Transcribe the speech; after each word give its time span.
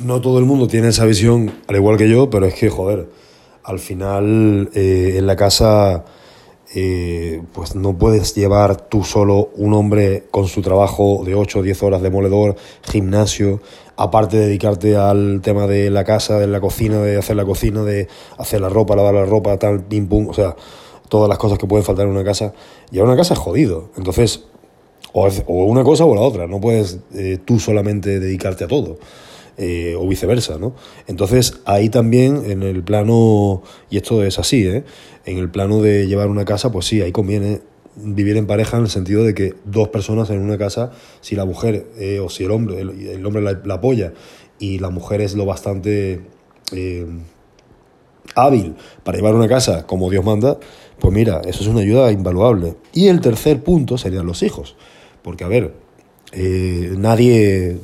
no 0.00 0.20
todo 0.20 0.38
el 0.38 0.44
mundo 0.44 0.66
tiene 0.66 0.88
esa 0.88 1.04
visión, 1.04 1.52
al 1.66 1.76
igual 1.76 1.96
que 1.96 2.08
yo, 2.08 2.30
pero 2.30 2.46
es 2.46 2.54
que, 2.54 2.70
joder, 2.70 3.08
al 3.64 3.78
final 3.78 4.70
eh, 4.74 5.14
en 5.18 5.26
la 5.26 5.36
casa 5.36 6.04
eh, 6.74 7.42
pues 7.52 7.74
no 7.74 7.98
puedes 7.98 8.34
llevar 8.34 8.88
tú 8.88 9.02
solo 9.02 9.50
un 9.56 9.74
hombre 9.74 10.24
con 10.30 10.46
su 10.46 10.62
trabajo 10.62 11.22
de 11.24 11.34
8 11.34 11.58
o 11.58 11.62
10 11.62 11.82
horas 11.82 12.02
de 12.02 12.10
moledor, 12.10 12.56
gimnasio, 12.82 13.60
aparte 13.96 14.36
de 14.38 14.46
dedicarte 14.46 14.96
al 14.96 15.40
tema 15.42 15.66
de 15.66 15.90
la 15.90 16.04
casa, 16.04 16.38
de 16.38 16.46
la 16.46 16.60
cocina, 16.60 17.00
de 17.00 17.18
hacer 17.18 17.36
la 17.36 17.44
cocina, 17.44 17.82
de 17.82 18.08
hacer 18.38 18.60
la 18.60 18.68
ropa, 18.68 18.96
lavar 18.96 19.14
la 19.14 19.24
ropa, 19.24 19.58
tal, 19.58 19.84
pim 19.84 20.08
pum, 20.08 20.28
o 20.28 20.34
sea, 20.34 20.54
todas 21.08 21.28
las 21.28 21.38
cosas 21.38 21.58
que 21.58 21.66
pueden 21.66 21.84
faltar 21.84 22.06
en 22.06 22.12
una 22.12 22.24
casa. 22.24 22.54
Y 22.92 23.00
a 23.00 23.04
una 23.04 23.16
casa 23.16 23.34
es 23.34 23.40
jodido. 23.40 23.90
Entonces, 23.96 24.44
o, 25.12 25.28
una 25.48 25.82
cosa 25.82 26.04
o 26.04 26.14
la 26.14 26.20
otra, 26.20 26.46
no 26.46 26.60
puedes 26.60 27.00
eh, 27.14 27.38
tú 27.44 27.58
solamente 27.58 28.20
dedicarte 28.20 28.64
a 28.64 28.68
todo. 28.68 28.98
Eh, 29.62 29.94
o 29.94 30.08
viceversa, 30.08 30.56
¿no? 30.56 30.74
Entonces 31.06 31.60
ahí 31.66 31.90
también 31.90 32.50
en 32.50 32.62
el 32.62 32.82
plano, 32.82 33.62
y 33.90 33.98
esto 33.98 34.24
es 34.24 34.38
así, 34.38 34.66
¿eh? 34.66 34.84
en 35.26 35.36
el 35.36 35.50
plano 35.50 35.82
de 35.82 36.06
llevar 36.06 36.28
una 36.28 36.46
casa, 36.46 36.72
pues 36.72 36.86
sí, 36.86 37.02
ahí 37.02 37.12
conviene 37.12 37.60
vivir 37.94 38.38
en 38.38 38.46
pareja 38.46 38.78
en 38.78 38.84
el 38.84 38.88
sentido 38.88 39.22
de 39.22 39.34
que 39.34 39.52
dos 39.66 39.88
personas 39.88 40.30
en 40.30 40.40
una 40.40 40.56
casa, 40.56 40.92
si 41.20 41.36
la 41.36 41.44
mujer 41.44 41.88
eh, 41.98 42.20
o 42.20 42.30
si 42.30 42.44
el 42.44 42.52
hombre, 42.52 42.80
el, 42.80 43.26
hombre 43.26 43.42
la, 43.42 43.74
apoya 43.74 44.14
y 44.58 44.78
la 44.78 44.88
mujer 44.88 45.20
es 45.20 45.34
lo 45.34 45.44
bastante 45.44 46.22
hábil 48.34 48.76
para 49.04 49.18
llevar 49.18 49.34
una 49.34 49.46
casa 49.46 49.86
como 49.86 50.08
Dios 50.08 50.24
manda, 50.24 50.58
pues 50.98 51.12
mira, 51.12 51.42
eso 51.44 51.60
es 51.60 51.66
una 51.66 51.80
ayuda 51.80 52.10
invaluable. 52.12 52.76
Y 52.94 53.08
el 53.08 53.20
tercer 53.20 53.62
punto 53.62 53.98
serían 53.98 54.24
los 54.24 54.42
hijos, 54.42 54.76
porque 55.20 55.44
a 55.44 55.48
ver, 55.48 55.74
nadie 56.96 57.78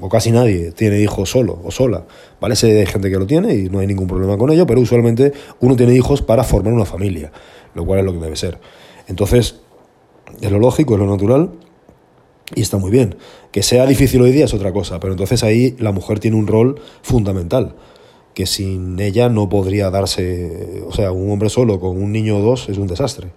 o 0.00 0.08
casi 0.08 0.30
nadie 0.30 0.72
tiene 0.72 1.00
hijos 1.00 1.30
solo 1.30 1.60
o 1.64 1.70
sola. 1.70 2.04
¿vale? 2.40 2.56
Sé 2.56 2.78
hay 2.78 2.86
gente 2.86 3.10
que 3.10 3.18
lo 3.18 3.26
tiene 3.26 3.54
y 3.54 3.68
no 3.68 3.78
hay 3.78 3.86
ningún 3.86 4.06
problema 4.06 4.36
con 4.36 4.50
ello, 4.50 4.66
pero 4.66 4.80
usualmente 4.80 5.32
uno 5.60 5.76
tiene 5.76 5.94
hijos 5.94 6.22
para 6.22 6.44
formar 6.44 6.72
una 6.72 6.84
familia, 6.84 7.32
lo 7.74 7.84
cual 7.84 8.00
es 8.00 8.04
lo 8.04 8.12
que 8.12 8.18
debe 8.18 8.36
ser. 8.36 8.58
Entonces, 9.08 9.56
es 10.40 10.50
lo 10.50 10.58
lógico, 10.58 10.94
es 10.94 11.00
lo 11.00 11.06
natural 11.06 11.50
y 12.54 12.60
está 12.60 12.78
muy 12.78 12.90
bien. 12.90 13.16
Que 13.52 13.62
sea 13.62 13.86
difícil 13.86 14.20
hoy 14.22 14.32
día 14.32 14.44
es 14.44 14.54
otra 14.54 14.72
cosa, 14.72 15.00
pero 15.00 15.12
entonces 15.12 15.42
ahí 15.42 15.76
la 15.78 15.92
mujer 15.92 16.20
tiene 16.20 16.36
un 16.36 16.46
rol 16.46 16.80
fundamental, 17.02 17.74
que 18.34 18.46
sin 18.46 18.98
ella 19.00 19.28
no 19.28 19.48
podría 19.48 19.90
darse, 19.90 20.82
o 20.86 20.92
sea, 20.92 21.10
un 21.10 21.30
hombre 21.30 21.48
solo 21.48 21.80
con 21.80 21.96
un 21.96 22.12
niño 22.12 22.38
o 22.38 22.40
dos 22.40 22.68
es 22.68 22.78
un 22.78 22.86
desastre 22.86 23.28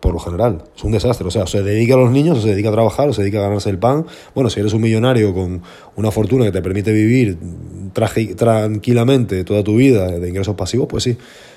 por 0.00 0.12
lo 0.12 0.18
general. 0.18 0.64
Es 0.76 0.84
un 0.84 0.92
desastre. 0.92 1.26
O 1.26 1.30
sea, 1.30 1.46
se 1.46 1.62
dedica 1.62 1.94
a 1.94 1.96
los 1.98 2.10
niños, 2.10 2.38
o 2.38 2.40
se 2.40 2.50
dedica 2.50 2.68
a 2.68 2.72
trabajar, 2.72 3.08
o 3.08 3.12
se 3.12 3.22
dedica 3.22 3.38
a 3.38 3.42
ganarse 3.42 3.70
el 3.70 3.78
pan. 3.78 4.06
Bueno, 4.34 4.50
si 4.50 4.60
eres 4.60 4.72
un 4.72 4.82
millonario 4.82 5.34
con 5.34 5.62
una 5.96 6.10
fortuna 6.10 6.44
que 6.44 6.52
te 6.52 6.62
permite 6.62 6.92
vivir 6.92 7.38
tranquilamente 7.92 9.44
toda 9.44 9.62
tu 9.62 9.76
vida 9.76 10.06
de 10.06 10.28
ingresos 10.28 10.54
pasivos, 10.54 10.86
pues 10.88 11.04
sí. 11.04 11.16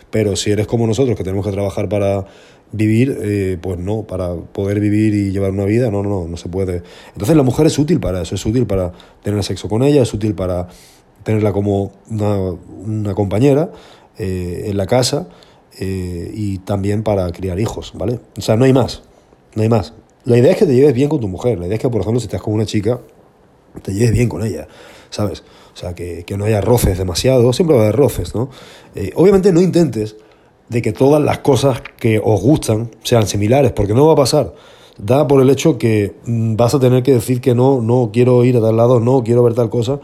Pero 0.09 0.35
si 0.35 0.51
eres 0.51 0.67
como 0.67 0.87
nosotros, 0.87 1.15
que 1.15 1.23
tenemos 1.23 1.45
que 1.45 1.51
trabajar 1.51 1.87
para 1.87 2.25
vivir, 2.71 3.17
eh, 3.21 3.57
pues 3.61 3.79
no, 3.79 4.03
para 4.03 4.35
poder 4.35 4.79
vivir 4.79 5.13
y 5.13 5.31
llevar 5.31 5.51
una 5.51 5.65
vida, 5.65 5.89
no, 5.91 6.03
no, 6.03 6.09
no, 6.09 6.27
no 6.27 6.37
se 6.37 6.49
puede. 6.49 6.83
Entonces 7.13 7.35
la 7.35 7.43
mujer 7.43 7.67
es 7.67 7.77
útil 7.77 7.99
para 7.99 8.21
eso, 8.21 8.35
es 8.35 8.45
útil 8.45 8.65
para 8.65 8.91
tener 9.23 9.43
sexo 9.43 9.67
con 9.69 9.83
ella, 9.83 10.03
es 10.03 10.13
útil 10.13 10.35
para 10.35 10.67
tenerla 11.23 11.51
como 11.51 11.91
una, 12.09 12.37
una 12.37 13.13
compañera 13.13 13.71
eh, 14.17 14.63
en 14.67 14.77
la 14.77 14.85
casa 14.85 15.27
eh, 15.77 16.31
y 16.33 16.59
también 16.59 17.03
para 17.03 17.29
criar 17.31 17.59
hijos, 17.59 17.93
¿vale? 17.95 18.19
O 18.37 18.41
sea, 18.41 18.55
no 18.55 18.65
hay 18.65 18.73
más, 18.73 19.03
no 19.55 19.63
hay 19.63 19.69
más. 19.69 19.93
La 20.25 20.37
idea 20.37 20.51
es 20.51 20.57
que 20.57 20.65
te 20.65 20.75
lleves 20.75 20.93
bien 20.93 21.09
con 21.09 21.19
tu 21.19 21.27
mujer, 21.27 21.59
la 21.59 21.65
idea 21.65 21.75
es 21.75 21.81
que, 21.81 21.89
por 21.89 22.01
ejemplo, 22.01 22.19
si 22.19 22.25
estás 22.25 22.41
con 22.41 22.53
una 22.53 22.65
chica, 22.65 22.99
te 23.81 23.93
lleves 23.93 24.11
bien 24.11 24.29
con 24.29 24.43
ella, 24.43 24.67
¿sabes? 25.09 25.43
O 25.73 25.77
sea, 25.77 25.95
que, 25.95 26.23
que 26.25 26.37
no 26.37 26.45
haya 26.45 26.61
roces 26.61 26.97
demasiado, 26.97 27.53
siempre 27.53 27.75
va 27.75 27.83
a 27.83 27.85
haber 27.85 27.95
roces, 27.95 28.35
¿no? 28.35 28.49
Eh, 28.95 29.11
obviamente 29.15 29.51
no 29.51 29.61
intentes 29.61 30.17
de 30.69 30.81
que 30.81 30.93
todas 30.93 31.21
las 31.21 31.39
cosas 31.39 31.81
que 31.99 32.21
os 32.23 32.41
gustan 32.41 32.91
sean 33.03 33.27
similares, 33.27 33.71
porque 33.71 33.93
no 33.93 34.07
va 34.07 34.13
a 34.13 34.17
pasar. 34.17 34.53
Da 34.97 35.27
por 35.27 35.41
el 35.41 35.49
hecho 35.49 35.77
que 35.77 36.15
mm, 36.25 36.55
vas 36.55 36.75
a 36.75 36.79
tener 36.79 37.03
que 37.03 37.13
decir 37.13 37.41
que 37.41 37.55
no, 37.55 37.81
no 37.81 38.09
quiero 38.13 38.43
ir 38.43 38.57
a 38.57 38.61
tal 38.61 38.77
lado, 38.77 38.99
no 38.99 39.23
quiero 39.23 39.43
ver 39.43 39.53
tal 39.53 39.69
cosa, 39.69 39.99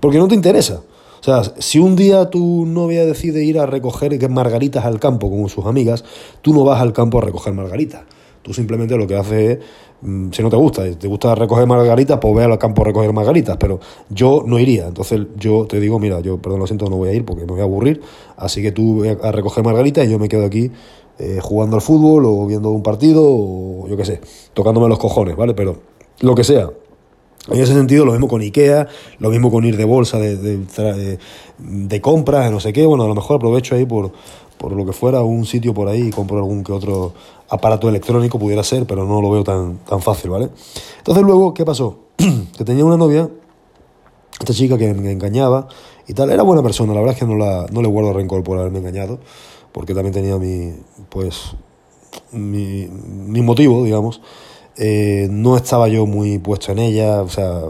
porque 0.00 0.18
no 0.18 0.28
te 0.28 0.34
interesa. 0.34 0.82
O 1.20 1.24
sea, 1.24 1.42
si 1.58 1.78
un 1.78 1.96
día 1.96 2.30
tu 2.30 2.66
novia 2.66 3.04
decide 3.04 3.44
ir 3.44 3.58
a 3.58 3.66
recoger 3.66 4.28
margaritas 4.28 4.84
al 4.84 5.00
campo 5.00 5.30
con 5.30 5.48
sus 5.48 5.66
amigas, 5.66 6.04
tú 6.42 6.52
no 6.52 6.64
vas 6.64 6.80
al 6.80 6.92
campo 6.92 7.18
a 7.18 7.22
recoger 7.22 7.52
margaritas. 7.52 8.02
Tú 8.42 8.54
simplemente 8.54 8.96
lo 8.96 9.08
que 9.08 9.16
haces 9.16 9.58
es, 9.58 9.64
mm, 10.02 10.30
si 10.30 10.42
no 10.42 10.50
te 10.50 10.56
gusta, 10.56 10.88
te 10.96 11.08
gusta 11.08 11.34
recoger 11.34 11.66
margaritas, 11.66 12.18
pues 12.20 12.34
ve 12.36 12.44
al 12.44 12.58
campo 12.58 12.82
a 12.82 12.84
recoger 12.84 13.12
margaritas, 13.12 13.56
pero 13.58 13.80
yo 14.08 14.44
no 14.46 14.58
iría. 14.58 14.86
Entonces 14.86 15.22
yo 15.36 15.66
te 15.66 15.80
digo, 15.80 15.98
mira, 15.98 16.20
yo, 16.20 16.38
perdón, 16.38 16.60
lo 16.60 16.66
siento, 16.68 16.88
no 16.88 16.96
voy 16.96 17.08
a 17.08 17.12
ir 17.12 17.24
porque 17.24 17.42
me 17.42 17.52
voy 17.52 17.60
a 17.60 17.64
aburrir, 17.64 18.00
así 18.36 18.62
que 18.62 18.70
tú 18.70 19.02
a 19.20 19.32
recoger 19.32 19.64
margaritas 19.64 20.06
y 20.06 20.10
yo 20.10 20.20
me 20.20 20.28
quedo 20.28 20.46
aquí 20.46 20.70
eh, 21.18 21.38
jugando 21.42 21.76
al 21.76 21.82
fútbol 21.82 22.26
o 22.26 22.46
viendo 22.46 22.70
un 22.70 22.82
partido 22.82 23.22
o 23.24 23.88
yo 23.88 23.96
qué 23.96 24.04
sé, 24.04 24.20
tocándome 24.54 24.88
los 24.88 24.98
cojones, 24.98 25.34
¿vale? 25.34 25.54
Pero 25.54 25.78
lo 26.20 26.34
que 26.34 26.44
sea, 26.44 26.70
en 27.48 27.60
ese 27.60 27.74
sentido, 27.74 28.04
lo 28.04 28.12
mismo 28.12 28.28
con 28.28 28.40
Ikea, 28.40 28.88
lo 29.18 29.30
mismo 29.30 29.50
con 29.50 29.64
ir 29.64 29.76
de 29.76 29.84
bolsa, 29.84 30.18
de, 30.18 30.36
de, 30.36 31.18
de, 31.58 32.00
compras, 32.00 32.50
no 32.50 32.60
sé 32.60 32.72
qué. 32.72 32.84
Bueno, 32.86 33.04
a 33.04 33.08
lo 33.08 33.14
mejor 33.14 33.36
aprovecho 33.36 33.76
ahí 33.76 33.86
por, 33.86 34.12
por 34.58 34.72
lo 34.72 34.84
que 34.84 34.92
fuera 34.92 35.22
un 35.22 35.46
sitio 35.46 35.72
por 35.72 35.88
ahí 35.88 36.08
y 36.08 36.10
compro 36.10 36.38
algún 36.38 36.64
que 36.64 36.72
otro 36.72 37.12
aparato 37.48 37.88
electrónico, 37.88 38.38
pudiera 38.38 38.64
ser, 38.64 38.86
pero 38.86 39.06
no 39.06 39.20
lo 39.20 39.30
veo 39.30 39.44
tan, 39.44 39.78
tan 39.78 40.02
fácil, 40.02 40.30
¿vale? 40.30 40.48
Entonces 40.98 41.22
luego, 41.24 41.54
¿qué 41.54 41.64
pasó? 41.64 41.98
que 42.16 42.64
tenía 42.64 42.84
una 42.84 42.96
novia, 42.96 43.30
esta 44.40 44.52
chica 44.52 44.76
que 44.76 44.92
me 44.92 45.12
engañaba 45.12 45.68
y 46.08 46.14
tal, 46.14 46.30
era 46.30 46.42
buena 46.42 46.62
persona, 46.62 46.92
la 46.94 47.00
verdad 47.00 47.14
es 47.14 47.20
que 47.20 47.26
no, 47.26 47.36
la, 47.36 47.66
no 47.70 47.80
le 47.80 47.88
guardo 47.88 48.12
rencor 48.12 48.42
por 48.42 48.58
haberme 48.58 48.80
engañado, 48.80 49.20
porque 49.70 49.94
también 49.94 50.12
tenía 50.12 50.36
mi, 50.36 50.72
pues, 51.08 51.54
mi, 52.32 52.88
mi 52.88 53.42
motivo, 53.42 53.84
digamos. 53.84 54.20
Eh, 54.78 55.28
no 55.30 55.56
estaba 55.56 55.88
yo 55.88 56.06
muy 56.06 56.38
puesto 56.38 56.72
en 56.72 56.78
ella, 56.78 57.22
o 57.22 57.28
sea, 57.28 57.62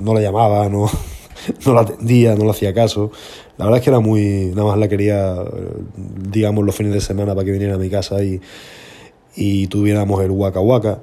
no 0.00 0.14
la 0.14 0.20
llamaba, 0.20 0.68
no, 0.68 0.90
no 1.66 1.74
la 1.74 1.82
atendía, 1.82 2.34
no 2.34 2.44
le 2.44 2.50
hacía 2.50 2.74
caso. 2.74 3.10
La 3.56 3.64
verdad 3.64 3.78
es 3.78 3.84
que 3.84 3.90
era 3.90 4.00
muy, 4.00 4.52
nada 4.54 4.68
más 4.68 4.78
la 4.78 4.88
quería, 4.88 5.36
digamos, 5.96 6.64
los 6.64 6.74
fines 6.74 6.92
de 6.92 7.00
semana 7.00 7.34
para 7.34 7.44
que 7.44 7.52
viniera 7.52 7.74
a 7.74 7.78
mi 7.78 7.90
casa 7.90 8.22
y, 8.22 8.40
y 9.36 9.66
tuviéramos 9.68 10.22
el 10.22 10.30
waka 10.30 10.60
waka. 10.60 11.00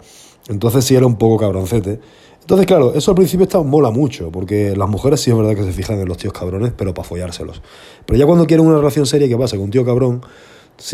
Entonces 0.50 0.86
sí 0.86 0.96
era 0.96 1.06
un 1.06 1.18
poco 1.18 1.38
cabroncete. 1.38 2.00
Entonces, 2.42 2.68
claro, 2.68 2.94
eso 2.94 3.10
al 3.10 3.16
principio 3.16 3.46
está, 3.46 3.60
mola 3.64 3.90
mucho, 3.90 4.32
porque 4.32 4.76
las 4.76 4.88
mujeres 4.88 5.20
sí 5.20 5.32
es 5.32 5.38
verdad 5.38 5.56
que 5.56 5.64
se 5.64 5.72
fijan 5.72 6.00
en 6.00 6.08
los 6.08 6.18
tíos 6.18 6.32
cabrones, 6.32 6.74
pero 6.78 6.94
para 6.94 7.08
follárselos. 7.08 7.64
Pero 8.06 8.20
ya 8.20 8.28
cuando 8.28 8.46
quieren 8.46 8.68
una 8.68 8.78
relación 8.78 9.08
seria, 9.08 9.28
¿qué 9.28 9.36
pasa? 9.36 9.56
Con 9.56 9.66
un 9.66 9.72
tío 9.72 9.84
cabrón 9.84 10.22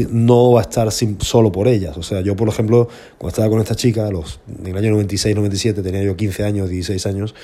no 0.10 0.52
va 0.52 0.62
a 0.62 0.64
estar 0.64 0.92
solo 0.92 1.52
por 1.52 1.68
ellas. 1.68 1.98
O 1.98 2.04
sea, 2.04 2.22
yo, 2.22 2.36
por 2.36 2.48
ejemplo, 2.48 2.88
cuando 3.18 3.30
estaba 3.30 3.50
con 3.50 3.60
esta 3.60 3.76
chica, 3.76 4.10
los, 4.12 4.40
en 4.60 4.68
el 4.68 4.78
año 4.78 4.92
96, 4.92 5.36
97, 5.36 5.82
tenía 5.82 6.04
yo 6.04 6.16
15 6.16 6.44
años, 6.44 6.70
16 6.70 7.06
años, 7.08 7.36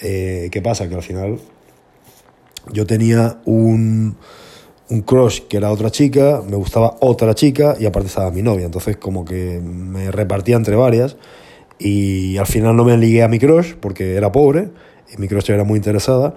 eh, 0.00 0.48
¿qué 0.50 0.62
pasa? 0.62 0.88
Que 0.88 0.94
al 0.94 1.02
final 1.02 1.38
yo 2.72 2.86
tenía 2.86 3.40
un, 3.44 4.16
un 4.88 5.00
crush 5.02 5.40
que 5.48 5.56
era 5.56 5.70
otra 5.70 5.90
chica, 5.90 6.42
me 6.48 6.56
gustaba 6.56 6.96
otra 7.00 7.34
chica 7.34 7.76
y 7.78 7.86
aparte 7.86 8.08
estaba 8.08 8.30
mi 8.30 8.42
novia. 8.42 8.66
Entonces, 8.66 8.96
como 8.96 9.24
que 9.24 9.60
me 9.60 10.10
repartía 10.10 10.56
entre 10.56 10.76
varias 10.76 11.16
y 11.78 12.36
al 12.36 12.46
final 12.46 12.76
no 12.76 12.84
me 12.84 12.96
ligué 12.96 13.22
a 13.22 13.28
mi 13.28 13.38
crush 13.38 13.74
porque 13.74 14.14
era 14.14 14.30
pobre 14.30 14.70
y 15.12 15.20
mi 15.20 15.28
crush 15.28 15.50
era 15.50 15.64
muy 15.64 15.76
interesada 15.76 16.34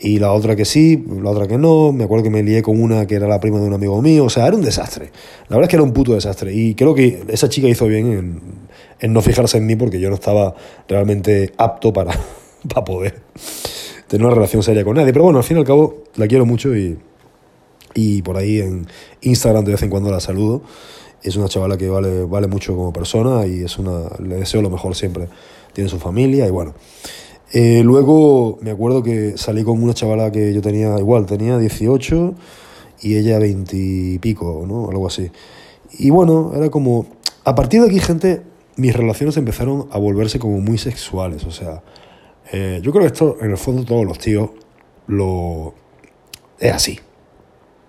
y 0.00 0.20
la 0.20 0.32
otra 0.32 0.54
que 0.54 0.64
sí, 0.64 1.04
la 1.22 1.30
otra 1.30 1.48
que 1.48 1.58
no. 1.58 1.92
Me 1.92 2.04
acuerdo 2.04 2.24
que 2.24 2.30
me 2.30 2.42
lié 2.42 2.62
con 2.62 2.80
una 2.80 3.06
que 3.06 3.16
era 3.16 3.26
la 3.26 3.40
prima 3.40 3.58
de 3.58 3.66
un 3.66 3.74
amigo 3.74 4.00
mío. 4.00 4.26
O 4.26 4.30
sea, 4.30 4.46
era 4.46 4.56
un 4.56 4.62
desastre. 4.62 5.10
La 5.48 5.56
verdad 5.56 5.64
es 5.64 5.68
que 5.70 5.76
era 5.76 5.82
un 5.82 5.92
puto 5.92 6.14
desastre. 6.14 6.54
Y 6.54 6.74
creo 6.74 6.94
que 6.94 7.24
esa 7.28 7.48
chica 7.48 7.68
hizo 7.68 7.86
bien 7.86 8.40
en, 9.00 9.12
no 9.12 9.22
fijarse 9.22 9.58
en 9.58 9.66
mí 9.66 9.74
porque 9.74 9.98
yo 9.98 10.08
no 10.08 10.14
estaba 10.14 10.54
realmente 10.86 11.52
apto 11.56 11.92
para, 11.92 12.12
para 12.68 12.84
poder 12.84 13.22
tener 14.06 14.24
una 14.24 14.34
relación 14.34 14.62
seria 14.62 14.84
con 14.84 14.94
nadie. 14.94 15.12
Pero 15.12 15.24
bueno, 15.24 15.38
al 15.38 15.44
fin 15.44 15.56
y 15.56 15.60
al 15.60 15.66
cabo 15.66 16.04
la 16.14 16.28
quiero 16.28 16.46
mucho 16.46 16.76
y, 16.76 16.96
y 17.94 18.22
por 18.22 18.36
ahí 18.36 18.60
en 18.60 18.86
Instagram 19.22 19.64
de 19.64 19.72
vez 19.72 19.82
en 19.82 19.90
cuando 19.90 20.12
la 20.12 20.20
saludo. 20.20 20.62
Es 21.24 21.34
una 21.34 21.48
chavala 21.48 21.76
que 21.76 21.88
vale, 21.88 22.22
vale 22.22 22.46
mucho 22.46 22.76
como 22.76 22.92
persona 22.92 23.44
y 23.44 23.64
es 23.64 23.76
una, 23.78 24.08
le 24.24 24.36
deseo 24.36 24.62
lo 24.62 24.70
mejor 24.70 24.94
siempre. 24.94 25.26
Tiene 25.72 25.90
su 25.90 25.98
familia 25.98 26.46
y 26.46 26.50
bueno. 26.50 26.74
Eh, 27.52 27.82
luego 27.82 28.58
me 28.60 28.70
acuerdo 28.70 29.02
que 29.02 29.38
salí 29.38 29.64
con 29.64 29.82
una 29.82 29.94
chavala 29.94 30.30
que 30.30 30.52
yo 30.52 30.60
tenía 30.60 30.98
igual, 30.98 31.24
tenía 31.24 31.56
18 31.58 32.34
y 33.00 33.16
ella 33.16 33.38
20 33.38 33.76
y 33.76 34.18
pico, 34.18 34.64
¿no? 34.66 34.90
Algo 34.90 35.06
así. 35.06 35.30
Y 35.98 36.10
bueno, 36.10 36.52
era 36.54 36.70
como... 36.70 37.06
A 37.44 37.54
partir 37.54 37.80
de 37.80 37.88
aquí, 37.88 38.00
gente, 38.00 38.42
mis 38.76 38.94
relaciones 38.94 39.36
empezaron 39.38 39.88
a 39.90 39.98
volverse 39.98 40.38
como 40.38 40.60
muy 40.60 40.76
sexuales. 40.76 41.44
O 41.44 41.50
sea, 41.50 41.82
eh, 42.52 42.80
yo 42.82 42.92
creo 42.92 43.02
que 43.02 43.12
esto, 43.12 43.36
en 43.40 43.50
el 43.50 43.56
fondo, 43.56 43.84
todos 43.84 44.04
los 44.04 44.18
tíos 44.18 44.50
lo... 45.06 45.74
Es 46.58 46.72
así. 46.72 47.00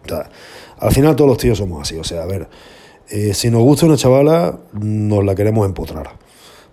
O 0.05 0.07
sea, 0.07 0.29
al 0.77 0.91
final 0.93 1.15
todos 1.15 1.29
los 1.29 1.37
tíos 1.37 1.57
somos 1.57 1.81
así. 1.81 1.97
O 1.97 2.03
sea, 2.05 2.23
a 2.23 2.25
ver, 2.25 2.47
eh, 3.09 3.33
si 3.33 3.49
nos 3.49 3.63
gusta 3.63 3.87
una 3.87 3.97
chavala, 3.97 4.57
nos 4.71 5.25
la 5.25 5.35
queremos 5.35 5.65
empotrar 5.65 6.28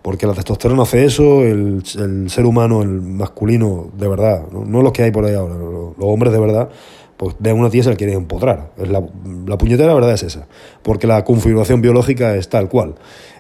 porque 0.07 0.25
la 0.25 0.35
testosterona 0.35 0.85
hace 0.85 1.05
eso, 1.05 1.43
el, 1.43 1.83
ser 1.85 2.47
humano, 2.47 2.81
el 2.81 3.03
masculino, 3.03 3.89
de 3.99 4.07
verdad, 4.07 4.45
no, 4.53 4.65
no 4.65 4.81
los 4.81 4.93
que 4.93 5.03
hay 5.03 5.11
por 5.11 5.25
ahí 5.25 5.35
ahora, 5.35 5.57
los 5.57 5.95
hombres 5.99 6.33
de 6.33 6.39
verdad, 6.39 6.69
pues 7.17 7.35
ven 7.41 7.57
a 7.57 7.59
una 7.59 7.71
tía 7.71 7.83
se 7.83 7.91
la 7.91 7.97
quieren 7.97 8.19
empotrar. 8.19 8.71
Es 8.77 8.89
la, 8.89 9.05
la 9.47 9.59
puñetera 9.59 9.93
verdad 9.95 10.13
es 10.13 10.23
esa, 10.23 10.47
porque 10.85 11.09
la 11.09 11.25
configuración 11.25 11.81
biológica 11.83 12.37
es 12.37 12.49
tal 12.49 12.69
cual. 12.69 12.95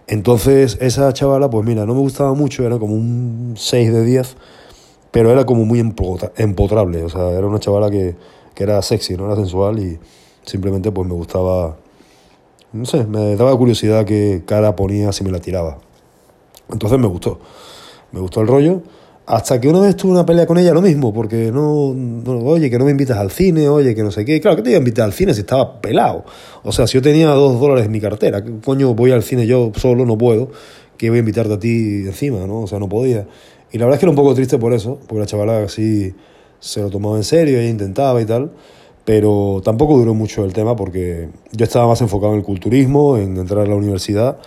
Entonces, 0.08 0.76
esa 0.80 1.12
chavala, 1.12 1.48
pues 1.48 1.64
mira, 1.64 1.86
no 1.86 1.94
me 1.94 2.00
gustaba 2.00 2.34
mucho, 2.34 2.66
era 2.66 2.80
como 2.80 2.94
un 2.94 3.54
6 3.56 3.92
de 3.92 4.04
10, 4.04 4.36
pero 5.12 5.30
era 5.30 5.46
como 5.46 5.64
muy 5.64 5.78
empotrable, 5.78 7.04
o 7.04 7.08
sea, 7.08 7.30
era 7.30 7.46
una 7.46 7.60
chavala 7.60 7.92
que, 7.92 8.16
que 8.56 8.64
era 8.64 8.82
sexy, 8.82 9.16
no 9.16 9.26
era 9.26 9.36
sensual 9.36 9.78
y 9.78 10.00
simplemente 10.42 10.90
pues 10.90 11.06
me 11.06 11.14
gustaba, 11.14 11.76
no 12.72 12.84
sé, 12.86 13.06
me 13.06 13.36
daba 13.36 13.56
curiosidad 13.56 14.04
qué 14.04 14.42
cara 14.44 14.74
ponía 14.74 15.12
si 15.12 15.22
me 15.22 15.30
la 15.30 15.38
tiraba. 15.38 15.86
Entonces 16.70 16.98
me 16.98 17.06
gustó, 17.06 17.40
me 18.12 18.20
gustó 18.20 18.40
el 18.40 18.48
rollo. 18.48 18.82
Hasta 19.26 19.60
que 19.60 19.68
una 19.68 19.80
vez 19.80 19.96
tuve 19.96 20.12
una 20.12 20.24
pelea 20.24 20.46
con 20.46 20.56
ella, 20.56 20.72
lo 20.72 20.80
mismo, 20.80 21.12
porque 21.12 21.50
no, 21.50 21.94
oye, 22.44 22.70
que 22.70 22.78
no 22.78 22.84
me 22.84 22.92
invitas 22.92 23.18
al 23.18 23.32
cine, 23.32 23.68
oye, 23.68 23.92
que 23.92 24.04
no 24.04 24.12
sé 24.12 24.24
qué. 24.24 24.40
Claro, 24.40 24.56
que 24.56 24.62
te 24.62 24.70
iba 24.70 24.76
a 24.76 24.78
invitar 24.78 25.04
al 25.04 25.12
cine 25.12 25.34
si 25.34 25.40
estaba 25.40 25.80
pelado. 25.80 26.24
O 26.62 26.70
sea, 26.70 26.86
si 26.86 26.94
yo 26.94 27.02
tenía 27.02 27.30
dos 27.30 27.58
dólares 27.58 27.86
en 27.86 27.90
mi 27.90 28.00
cartera, 28.00 28.44
¿qué 28.44 28.52
coño 28.64 28.94
voy 28.94 29.10
al 29.10 29.24
cine 29.24 29.44
yo 29.44 29.72
solo? 29.74 30.06
No 30.06 30.16
puedo. 30.16 30.50
Que 30.96 31.10
voy 31.10 31.16
a 31.16 31.20
invitarte 31.20 31.54
a 31.54 31.58
ti 31.58 32.04
encima, 32.06 32.46
¿no? 32.46 32.60
O 32.62 32.66
sea, 32.68 32.78
no 32.78 32.88
podía. 32.88 33.26
Y 33.72 33.78
la 33.78 33.86
verdad 33.86 33.96
es 33.96 34.00
que 34.00 34.06
era 34.06 34.10
un 34.10 34.16
poco 34.16 34.32
triste 34.32 34.58
por 34.58 34.72
eso, 34.72 35.00
porque 35.08 35.20
la 35.20 35.26
chavala 35.26 35.64
así 35.64 36.14
se 36.60 36.80
lo 36.80 36.90
tomaba 36.90 37.16
en 37.16 37.24
serio, 37.24 37.58
ella 37.58 37.68
intentaba 37.68 38.22
y 38.22 38.26
tal. 38.26 38.52
Pero 39.04 39.60
tampoco 39.64 39.98
duró 39.98 40.14
mucho 40.14 40.44
el 40.44 40.52
tema 40.52 40.76
porque 40.76 41.30
yo 41.50 41.64
estaba 41.64 41.88
más 41.88 42.00
enfocado 42.00 42.32
en 42.32 42.38
el 42.38 42.44
culturismo, 42.44 43.16
en 43.16 43.36
entrar 43.36 43.64
a 43.64 43.66
la 43.66 43.74
universidad 43.74 44.38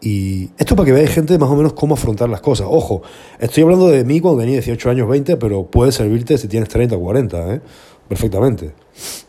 y 0.00 0.50
esto 0.58 0.76
para 0.76 0.86
que 0.86 0.92
veáis 0.92 1.10
gente 1.10 1.38
más 1.38 1.48
o 1.48 1.56
menos 1.56 1.72
cómo 1.72 1.94
afrontar 1.94 2.28
las 2.28 2.40
cosas. 2.40 2.66
Ojo, 2.70 3.02
estoy 3.38 3.62
hablando 3.62 3.88
de 3.88 4.04
mí 4.04 4.20
cuando 4.20 4.40
tenía 4.40 4.56
18 4.56 4.90
años, 4.90 5.08
20, 5.08 5.36
pero 5.38 5.64
puede 5.64 5.92
servirte 5.92 6.36
si 6.36 6.48
tienes 6.48 6.68
30 6.68 6.96
o 6.96 7.00
40, 7.00 7.54
¿eh? 7.54 7.60
perfectamente. 8.08 8.72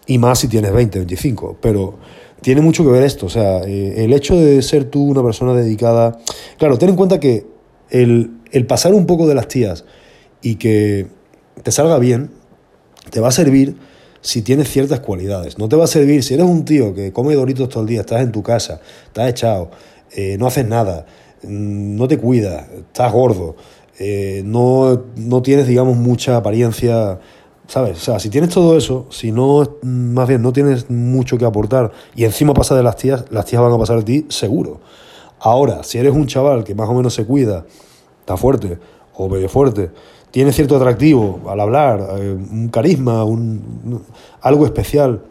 Y 0.05 0.17
más 0.17 0.39
si 0.39 0.47
tienes 0.47 0.73
20, 0.73 0.99
25. 0.99 1.57
Pero 1.61 1.95
tiene 2.41 2.61
mucho 2.61 2.83
que 2.83 2.91
ver 2.91 3.03
esto. 3.03 3.27
O 3.27 3.29
sea, 3.29 3.61
eh, 3.63 4.03
el 4.03 4.11
hecho 4.13 4.35
de 4.35 4.61
ser 4.61 4.85
tú 4.85 5.03
una 5.03 5.23
persona 5.23 5.53
dedicada... 5.53 6.19
Claro, 6.57 6.77
ten 6.77 6.89
en 6.89 6.95
cuenta 6.95 7.19
que 7.19 7.45
el, 7.89 8.31
el 8.51 8.65
pasar 8.65 8.93
un 8.93 9.05
poco 9.05 9.27
de 9.27 9.35
las 9.35 9.47
tías 9.47 9.85
y 10.41 10.55
que 10.55 11.07
te 11.63 11.71
salga 11.71 11.97
bien, 11.99 12.31
te 13.11 13.21
va 13.21 13.29
a 13.29 13.31
servir 13.31 13.77
si 14.21 14.41
tienes 14.41 14.69
ciertas 14.69 14.99
cualidades. 14.99 15.57
No 15.57 15.69
te 15.69 15.75
va 15.75 15.85
a 15.85 15.87
servir 15.87 16.23
si 16.23 16.33
eres 16.33 16.47
un 16.47 16.65
tío 16.65 16.93
que 16.93 17.13
come 17.13 17.35
doritos 17.35 17.69
todo 17.69 17.83
el 17.83 17.89
día, 17.89 18.01
estás 18.01 18.21
en 18.21 18.31
tu 18.31 18.41
casa, 18.43 18.81
estás 19.07 19.29
echado 19.29 19.69
eh, 20.15 20.37
no 20.39 20.47
haces 20.47 20.65
nada, 20.67 21.05
mm, 21.43 21.95
no 21.95 22.07
te 22.07 22.17
cuidas, 22.17 22.65
estás 22.77 23.11
gordo, 23.11 23.55
eh, 23.99 24.41
no, 24.45 25.03
no, 25.15 25.41
tienes, 25.41 25.67
digamos, 25.67 25.95
mucha 25.97 26.37
apariencia, 26.37 27.19
¿sabes? 27.67 27.97
O 27.97 28.01
sea, 28.01 28.19
si 28.19 28.29
tienes 28.29 28.49
todo 28.49 28.77
eso, 28.77 29.07
si 29.09 29.31
no, 29.31 29.77
más 29.83 30.27
bien 30.27 30.41
no 30.41 30.51
tienes 30.51 30.89
mucho 30.89 31.37
que 31.37 31.45
aportar 31.45 31.91
y 32.15 32.25
encima 32.25 32.53
pasa 32.53 32.75
de 32.75 32.83
las 32.83 32.97
tías, 32.97 33.25
las 33.29 33.45
tías 33.45 33.61
van 33.61 33.71
a 33.71 33.77
pasar 33.77 33.97
de 33.97 34.03
ti 34.03 34.25
seguro. 34.29 34.81
Ahora, 35.39 35.83
si 35.83 35.97
eres 35.97 36.13
un 36.13 36.27
chaval 36.27 36.63
que 36.63 36.75
más 36.75 36.89
o 36.89 36.93
menos 36.93 37.13
se 37.13 37.25
cuida, 37.25 37.65
está 38.19 38.35
fuerte 38.35 38.79
o 39.13 39.29
medio 39.29 39.47
fuerte, 39.47 39.91
tiene 40.31 40.51
cierto 40.51 40.75
atractivo 40.75 41.41
al 41.47 41.59
hablar, 41.61 42.05
eh, 42.17 42.33
un 42.33 42.67
carisma, 42.67 43.23
un, 43.23 44.03
algo 44.41 44.65
especial, 44.65 45.21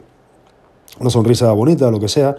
una 0.98 1.10
sonrisa 1.10 1.52
bonita, 1.52 1.90
lo 1.90 2.00
que 2.00 2.08
sea, 2.08 2.37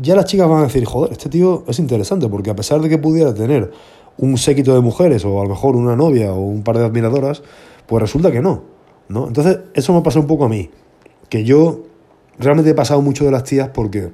ya 0.00 0.14
las 0.14 0.24
chicas 0.24 0.48
van 0.48 0.60
a 0.60 0.62
decir, 0.64 0.84
joder, 0.84 1.12
este 1.12 1.28
tío 1.28 1.64
es 1.66 1.78
interesante, 1.78 2.28
porque 2.28 2.50
a 2.50 2.56
pesar 2.56 2.80
de 2.80 2.88
que 2.88 2.98
pudiera 2.98 3.34
tener 3.34 3.70
un 4.16 4.38
séquito 4.38 4.74
de 4.74 4.80
mujeres, 4.80 5.24
o 5.24 5.40
a 5.40 5.44
lo 5.44 5.50
mejor 5.50 5.76
una 5.76 5.96
novia 5.96 6.32
o 6.32 6.40
un 6.40 6.62
par 6.62 6.78
de 6.78 6.84
admiradoras, 6.84 7.42
pues 7.86 8.00
resulta 8.00 8.30
que 8.32 8.40
no. 8.40 8.62
¿no? 9.08 9.26
Entonces, 9.26 9.58
eso 9.74 9.92
me 9.92 10.02
pasa 10.02 10.20
un 10.20 10.26
poco 10.26 10.44
a 10.44 10.48
mí, 10.48 10.70
que 11.28 11.44
yo 11.44 11.82
realmente 12.38 12.70
he 12.70 12.74
pasado 12.74 13.02
mucho 13.02 13.24
de 13.24 13.30
las 13.30 13.44
tías 13.44 13.70
porque 13.70 14.10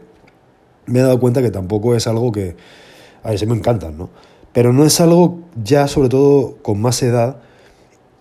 me 0.86 1.00
he 1.00 1.02
dado 1.02 1.18
cuenta 1.20 1.42
que 1.42 1.50
tampoco 1.50 1.94
es 1.94 2.06
algo 2.06 2.32
que, 2.32 2.56
a 3.22 3.30
ver, 3.30 3.38
se 3.38 3.46
me 3.46 3.54
encantan, 3.54 3.96
¿no? 3.96 4.10
Pero 4.52 4.72
no 4.72 4.84
es 4.84 5.00
algo 5.00 5.40
ya, 5.62 5.88
sobre 5.88 6.08
todo 6.08 6.56
con 6.62 6.80
más 6.80 7.02
edad, 7.02 7.38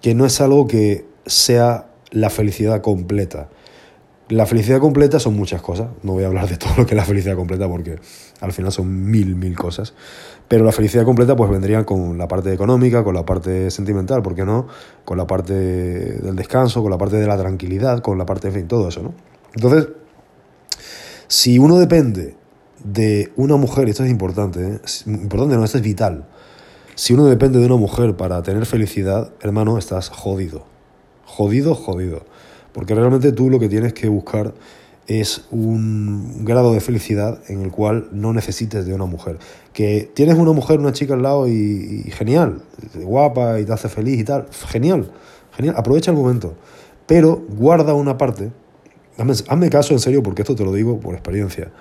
que 0.02 0.16
no 0.16 0.26
es 0.26 0.42
algo 0.42 0.68
que 0.68 1.06
sea 1.26 1.88
la 2.12 2.30
felicidad 2.30 2.82
completa. 2.82 3.50
La 4.30 4.46
felicidad 4.46 4.80
completa 4.80 5.20
son 5.20 5.36
muchas 5.36 5.62
cosas. 5.62 5.90
No 6.02 6.14
voy 6.14 6.24
a 6.24 6.28
hablar 6.28 6.48
de 6.48 6.58
todo 6.58 6.74
lo 6.78 6.86
que 6.86 6.96
es 6.96 6.98
la 6.98 7.06
felicidad 7.06 7.36
completa 7.36 7.68
porque 7.68 8.00
al 8.40 8.54
final 8.54 8.72
son 8.72 9.12
mil, 9.12 9.36
mil 9.36 9.56
cosas. 9.56 9.94
Pero 10.48 10.64
la 10.64 10.72
felicidad 10.72 11.04
completa 11.04 11.36
pues 11.36 11.50
vendría 11.50 11.86
con 11.86 12.18
la 12.18 12.28
parte 12.28 12.54
económica, 12.54 13.04
con 13.04 13.16
la 13.16 13.26
parte 13.26 13.70
sentimental, 13.70 14.22
¿por 14.22 14.36
qué 14.36 14.46
no? 14.46 14.68
Con 15.04 15.18
la 15.18 15.28
parte 15.28 15.54
del 15.54 16.36
descanso, 16.36 16.82
con 16.82 16.92
la 16.92 16.98
parte 16.98 17.18
de 17.18 17.28
la 17.28 17.38
tranquilidad, 17.38 18.00
con 18.00 18.18
la 18.18 18.26
parte, 18.26 18.48
en 18.48 18.54
fin, 18.54 18.68
todo 18.68 18.88
eso, 18.88 19.04
¿no? 19.04 19.14
Entonces, 19.56 19.90
si 21.28 21.60
uno 21.60 21.78
depende 21.78 22.36
de 22.84 23.32
una 23.36 23.56
mujer, 23.56 23.88
y 23.88 23.92
esto 23.92 24.04
es 24.04 24.12
importante, 24.12 24.62
¿eh? 24.62 24.80
importante 25.08 25.56
no, 25.56 25.64
esto 25.64 25.78
es 25.78 25.84
vital. 25.84 26.28
Si 26.96 27.14
uno 27.14 27.26
depende 27.26 27.60
de 27.60 27.66
una 27.66 27.76
mujer 27.76 28.16
para 28.16 28.42
tener 28.44 28.66
felicidad, 28.66 29.32
hermano, 29.42 29.78
estás 29.78 30.10
jodido. 30.10 30.66
Jodido, 31.26 31.74
jodido. 31.74 32.26
Porque 32.74 32.96
realmente 32.96 33.32
tú 33.32 33.50
lo 33.50 33.60
que 33.60 33.70
tienes 33.70 33.94
que 33.94 34.10
buscar 34.10 34.54
es 35.08 35.46
un 35.52 36.46
grado 36.46 36.74
de 36.74 36.80
felicidad 36.80 37.40
en 37.48 37.62
el 37.62 37.72
cual 37.72 38.08
no 38.12 38.34
necesites 38.34 38.86
de 38.86 38.94
una 38.94 39.06
mujer. 39.06 39.38
Que 39.74 40.10
tienes 40.14 40.38
una 40.38 40.54
mujer, 40.54 40.80
una 40.80 40.94
chica 40.94 41.14
al 41.14 41.24
lado 41.24 41.48
y, 41.48 42.04
genial, 42.12 42.62
guapa 42.96 43.60
y 43.60 43.66
te 43.66 43.74
hace 43.74 43.90
feliz 43.90 44.20
y 44.20 44.24
tal, 44.24 44.48
genial, 44.70 45.12
genial, 45.56 45.76
aprovecha 45.78 46.12
el 46.12 46.18
momento. 46.18 46.56
Pero 47.06 47.44
guarda 47.50 47.94
una 47.94 48.18
parte, 48.18 48.52
hazme, 49.18 49.34
hazme 49.48 49.70
caso 49.70 49.94
en 49.94 50.00
serio 50.00 50.24
porque 50.24 50.44
esto 50.44 50.56
te 50.56 50.64
lo 50.64 50.74
digo 50.74 51.00
por 51.00 51.14
experiencia, 51.14 51.72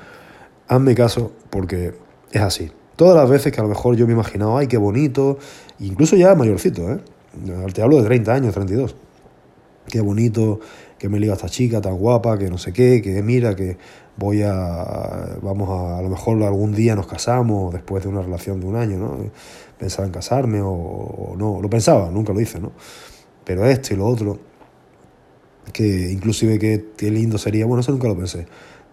hazme 0.69 0.95
caso 0.95 1.33
porque 1.51 1.95
es 2.33 2.43
así. 2.43 2.71
Todas 2.97 3.17
las 3.17 3.31
veces 3.31 3.53
que 3.53 3.61
a 3.61 3.63
lo 3.63 3.69
mejor 3.69 3.97
yo 3.97 4.07
me 4.07 4.13
he 4.13 4.15
imaginado, 4.15 4.59
ay, 4.59 4.67
qué 4.67 4.77
bonito, 4.77 5.39
incluso 5.79 6.17
ya 6.17 6.35
mayorcito, 6.35 6.91
¿eh? 6.91 6.99
te 7.73 7.83
hablo 7.83 7.99
de 7.99 8.05
30 8.05 8.35
años, 8.35 8.55
32 8.55 8.97
qué 9.93 10.01
bonito 10.01 10.59
que 10.99 11.11
me 11.11 11.21
liga 11.21 11.35
esta 11.35 11.51
chica 11.51 11.83
tan 11.83 11.99
guapa, 11.99 12.39
que 12.39 12.49
no 12.49 12.57
sé 12.57 12.73
qué, 12.73 13.03
que 13.03 13.23
mira, 13.23 13.55
que 13.55 13.77
voy 14.17 14.41
a, 14.41 15.37
vamos 15.43 15.69
a, 15.69 15.99
a 15.99 16.03
lo 16.03 16.09
mejor 16.09 16.43
algún 16.43 16.73
día 16.73 16.97
nos 16.97 17.07
casamos 17.07 17.75
después 17.75 18.03
de 18.03 18.09
una 18.09 18.23
relación 18.23 18.59
de 18.59 18.67
un 18.67 18.77
año, 18.77 18.97
¿no? 18.97 19.19
Pensaba 19.79 20.07
en 20.07 20.13
casarme 20.13 20.61
o, 20.63 21.35
no, 21.37 21.61
lo 21.61 21.69
pensaba, 21.69 22.11
nunca 22.11 22.33
lo 22.33 22.41
hice, 22.41 22.59
¿no? 22.59 22.73
Pero 23.45 23.67
esto 23.67 23.93
y 23.93 23.99
lo 23.99 24.07
otro, 24.07 24.39
que 25.75 26.11
inclusive 26.11 26.59
que, 26.59 26.93
qué 26.97 27.11
lindo 27.11 27.37
sería, 27.37 27.67
bueno, 27.67 27.83
eso 27.83 27.93
nunca 27.93 28.09
lo 28.09 28.17
pensé, 28.17 28.47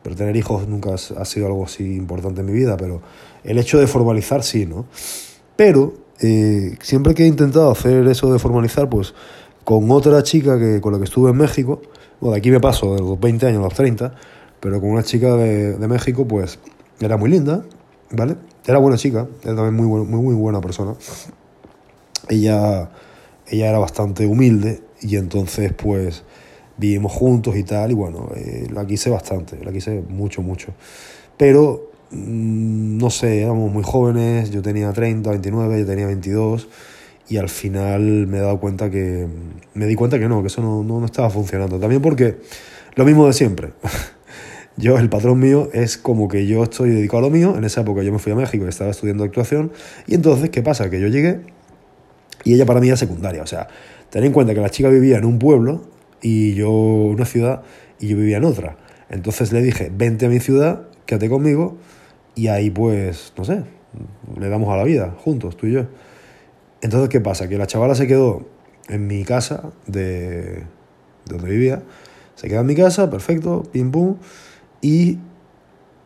pero 0.03 0.17
tener 0.17 0.35
hijos 0.35 0.67
nunca 0.67 0.95
ha 0.95 1.25
sido 1.25 1.45
algo 1.45 1.63
así 1.63 1.95
importante 1.95 2.41
en 2.41 2.47
mi 2.47 2.53
vida, 2.53 2.75
pero 2.75 3.01
el 3.45 3.57
hecho 3.57 3.79
de 3.79 3.87
formalizar 3.87 4.43
sí, 4.43 4.65
¿no? 4.65 4.85
Pero 5.55 5.93
eh, 6.19 6.75
siempre 6.81 7.13
que 7.13 7.23
he 7.23 7.27
intentado 7.27 7.71
hacer 7.71 8.05
eso 8.07 8.33
de 8.33 8.39
formalizar, 8.39 8.89
pues 8.89 9.13
con 9.69 9.91
otra 9.91 10.23
chica 10.23 10.57
que, 10.57 10.81
con 10.81 10.93
la 10.93 10.97
que 10.97 11.03
estuve 11.03 11.29
en 11.29 11.37
México, 11.37 11.79
bueno, 12.19 12.33
de 12.33 12.39
aquí 12.39 12.49
me 12.49 12.59
paso 12.59 12.95
de 12.95 13.01
los 13.01 13.19
20 13.19 13.45
años 13.45 13.59
a 13.59 13.65
los 13.65 13.75
30, 13.75 14.15
pero 14.59 14.81
con 14.81 14.89
una 14.89 15.03
chica 15.03 15.35
de, 15.35 15.77
México, 15.87 16.27
pues 16.27 16.57
era 16.99 17.17
muy 17.17 17.29
linda, 17.29 17.63
¿vale? 18.09 18.35
Era 18.65 18.79
buena 18.79 18.97
chica, 18.97 19.27
era 19.43 19.55
también 19.55 19.75
muy, 19.75 19.85
muy, 19.85 20.23
muy 20.23 20.33
buena 20.33 20.59
persona. 20.59 20.95
Ella, 22.29 22.89
ella 23.45 23.69
era 23.69 23.77
bastante 23.77 24.25
humilde 24.25 24.81
y 25.01 25.17
entonces 25.17 25.71
pues 25.73 26.23
vivimos 26.77 27.11
juntos 27.11 27.55
y 27.55 27.63
tal, 27.63 27.91
y 27.91 27.93
bueno, 27.93 28.31
eh, 28.35 28.65
la 28.73 28.87
quise 28.87 29.11
bastante, 29.11 29.63
la 29.63 29.71
quise 29.71 30.01
mucho, 30.09 30.41
mucho. 30.41 30.73
Pero, 31.37 31.91
mmm, 32.09 32.97
no 32.97 33.11
sé, 33.11 33.43
éramos 33.43 33.71
muy 33.71 33.83
jóvenes, 33.83 34.49
yo 34.49 34.63
tenía 34.63 34.91
30, 34.91 35.29
29, 35.29 35.77
ella 35.77 35.85
tenía 35.85 36.07
22 36.07 36.67
y 37.29 37.37
al 37.37 37.47
final 37.47 38.01
me 38.27 38.39
he 38.39 38.41
dado 38.41 38.59
cuenta 38.59 38.89
que 38.89 39.27
me 39.75 39.85
di 39.85 39.95
cuenta 39.95 40.17
que 40.17 40.27
no, 40.27 40.41
que 40.41 40.47
eso 40.47 40.61
no, 40.61 40.83
no, 40.83 41.05
estaba 41.05 41.29
funcionando. 41.29 41.79
También 41.79 42.01
porque 42.01 42.37
lo 42.95 43.05
mismo 43.05 43.27
de 43.27 43.33
siempre. 43.33 43.69
Yo, 44.77 44.97
el 44.97 45.09
patrón 45.09 45.39
mío 45.39 45.69
es 45.73 45.97
como 45.97 46.29
que 46.29 46.47
yo 46.47 46.63
estoy 46.63 46.91
dedicado 46.91 47.17
a 47.17 47.21
lo 47.23 47.29
mío. 47.29 47.55
En 47.57 47.65
esa 47.65 47.81
época 47.81 48.01
yo 48.01 48.13
me 48.13 48.19
fui 48.19 48.31
a 48.31 48.35
México 48.35 48.63
y 48.65 48.69
estaba 48.69 48.91
estudiando 48.91 49.25
actuación. 49.25 49.73
Y 50.07 50.15
entonces, 50.15 50.51
¿qué 50.51 50.61
pasa? 50.61 50.89
Que 50.89 51.01
yo 51.01 51.09
llegué 51.09 51.41
y 52.45 52.53
ella 52.53 52.65
para 52.65 52.79
mí 52.79 52.87
era 52.87 52.95
secundaria. 52.95 53.43
O 53.43 53.45
sea, 53.45 53.67
ten 54.09 54.23
en 54.23 54.31
cuenta 54.31 54.53
que 54.53 54.61
la 54.61 54.69
chica 54.69 54.87
vivía 54.87 55.17
en 55.17 55.25
un 55.25 55.37
pueblo 55.37 55.81
y 56.21 56.53
yo 56.53 56.69
en 56.69 57.15
una 57.15 57.25
ciudad 57.25 57.63
y 57.99 58.07
yo 58.07 58.15
vivía 58.15 58.37
en 58.37 58.45
otra. 58.45 58.77
Entonces 59.09 59.51
le 59.51 59.61
dije, 59.61 59.91
vente 59.93 60.27
a 60.27 60.29
mi 60.29 60.39
ciudad, 60.39 60.83
quédate 61.05 61.27
conmigo 61.27 61.75
y 62.35 62.47
ahí 62.47 62.69
pues, 62.69 63.33
no 63.37 63.43
sé, 63.43 63.63
le 64.39 64.47
damos 64.47 64.69
a 64.69 64.77
la 64.77 64.85
vida 64.85 65.13
juntos, 65.25 65.57
tú 65.57 65.67
y 65.67 65.73
yo. 65.73 65.87
Entonces, 66.81 67.09
¿qué 67.09 67.19
pasa? 67.19 67.47
Que 67.47 67.57
la 67.57 67.67
chavala 67.67 67.95
se 67.95 68.07
quedó 68.07 68.45
en 68.87 69.07
mi 69.07 69.23
casa 69.23 69.71
de, 69.87 70.63
donde 71.25 71.49
vivía. 71.49 71.81
Se 72.35 72.47
quedó 72.47 72.61
en 72.61 72.67
mi 72.67 72.75
casa, 72.75 73.09
perfecto, 73.09 73.63
pim 73.71 73.91
pum. 73.91 74.15
Y 74.81 75.19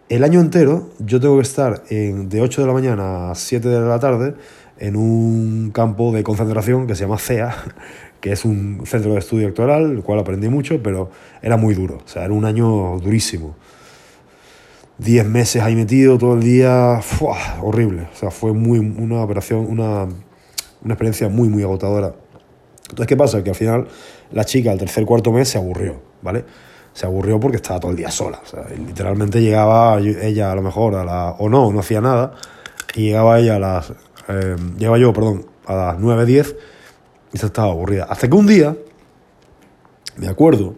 el 0.09 0.23
año 0.23 0.39
entero 0.39 0.89
yo 0.99 1.19
tengo 1.19 1.37
que 1.37 1.43
estar 1.43 1.83
en, 1.89 2.29
de 2.29 2.41
8 2.41 2.61
de 2.61 2.67
la 2.67 2.73
mañana 2.73 3.31
a 3.31 3.35
7 3.35 3.67
de 3.67 3.79
la 3.81 3.99
tarde 3.99 4.35
en 4.79 4.95
un 4.95 5.71
campo 5.71 6.11
de 6.11 6.23
concentración 6.23 6.87
que 6.87 6.95
se 6.95 7.01
llama 7.01 7.17
CEA, 7.17 7.55
que 8.21 8.31
es 8.31 8.45
un 8.45 8.81
centro 8.85 9.13
de 9.13 9.19
estudio 9.19 9.47
doctoral, 9.47 9.91
el 9.91 10.03
cual 10.03 10.19
aprendí 10.19 10.49
mucho, 10.49 10.81
pero 10.81 11.09
era 11.41 11.57
muy 11.57 11.73
duro, 11.73 11.99
o 12.03 12.07
sea, 12.07 12.25
era 12.25 12.33
un 12.33 12.45
año 12.45 12.99
durísimo. 12.99 13.55
Diez 14.97 15.25
meses 15.25 15.61
ahí 15.61 15.75
metido 15.75 16.17
todo 16.17 16.35
el 16.35 16.41
día, 16.41 16.99
horrible, 17.61 18.07
o 18.13 18.15
sea, 18.15 18.31
fue 18.31 18.53
muy, 18.53 18.79
una 18.79 19.23
operación, 19.23 19.65
una, 19.69 20.07
una 20.83 20.93
experiencia 20.93 21.29
muy, 21.29 21.49
muy 21.49 21.63
agotadora. 21.63 22.13
Entonces, 22.83 23.07
¿qué 23.07 23.17
pasa? 23.17 23.43
Que 23.43 23.49
al 23.49 23.55
final 23.55 23.87
la 24.31 24.45
chica 24.45 24.71
al 24.71 24.77
tercer, 24.77 25.05
cuarto 25.05 25.31
mes 25.31 25.49
se 25.49 25.57
aburrió, 25.57 26.01
¿vale? 26.21 26.45
Se 26.93 27.05
aburrió 27.05 27.39
porque 27.39 27.57
estaba 27.57 27.79
todo 27.79 27.91
el 27.91 27.97
día 27.97 28.11
sola. 28.11 28.41
Literalmente 28.77 29.41
llegaba 29.41 29.99
ella 29.99 30.51
a 30.51 30.55
lo 30.55 30.61
mejor 30.61 30.95
a 30.95 31.03
la... 31.03 31.31
o 31.39 31.49
no, 31.49 31.71
no 31.71 31.79
hacía 31.79 32.01
nada. 32.01 32.33
Y 32.93 33.07
llegaba 33.07 33.39
ella 33.39 33.55
a 33.55 33.59
las... 33.59 33.93
Eh, 34.27 34.55
llegaba 34.77 34.97
yo, 34.99 35.11
perdón, 35.11 35.45
a 35.65 35.75
las 35.75 35.99
9, 35.99 36.25
10 36.25 36.55
y 37.33 37.37
se 37.37 37.45
estaba 37.47 37.71
aburrida. 37.71 38.05
Hasta 38.05 38.29
que 38.29 38.35
un 38.35 38.45
día, 38.45 38.77
me 40.17 40.27
acuerdo, 40.27 40.75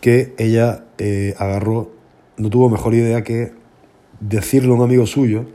que 0.00 0.34
ella 0.36 0.84
eh, 0.98 1.34
agarró, 1.38 1.90
no 2.36 2.50
tuvo 2.50 2.68
mejor 2.68 2.92
idea 2.94 3.22
que 3.22 3.52
decirle 4.20 4.70
a 4.70 4.74
un 4.74 4.82
amigo 4.82 5.06
suyo 5.06 5.46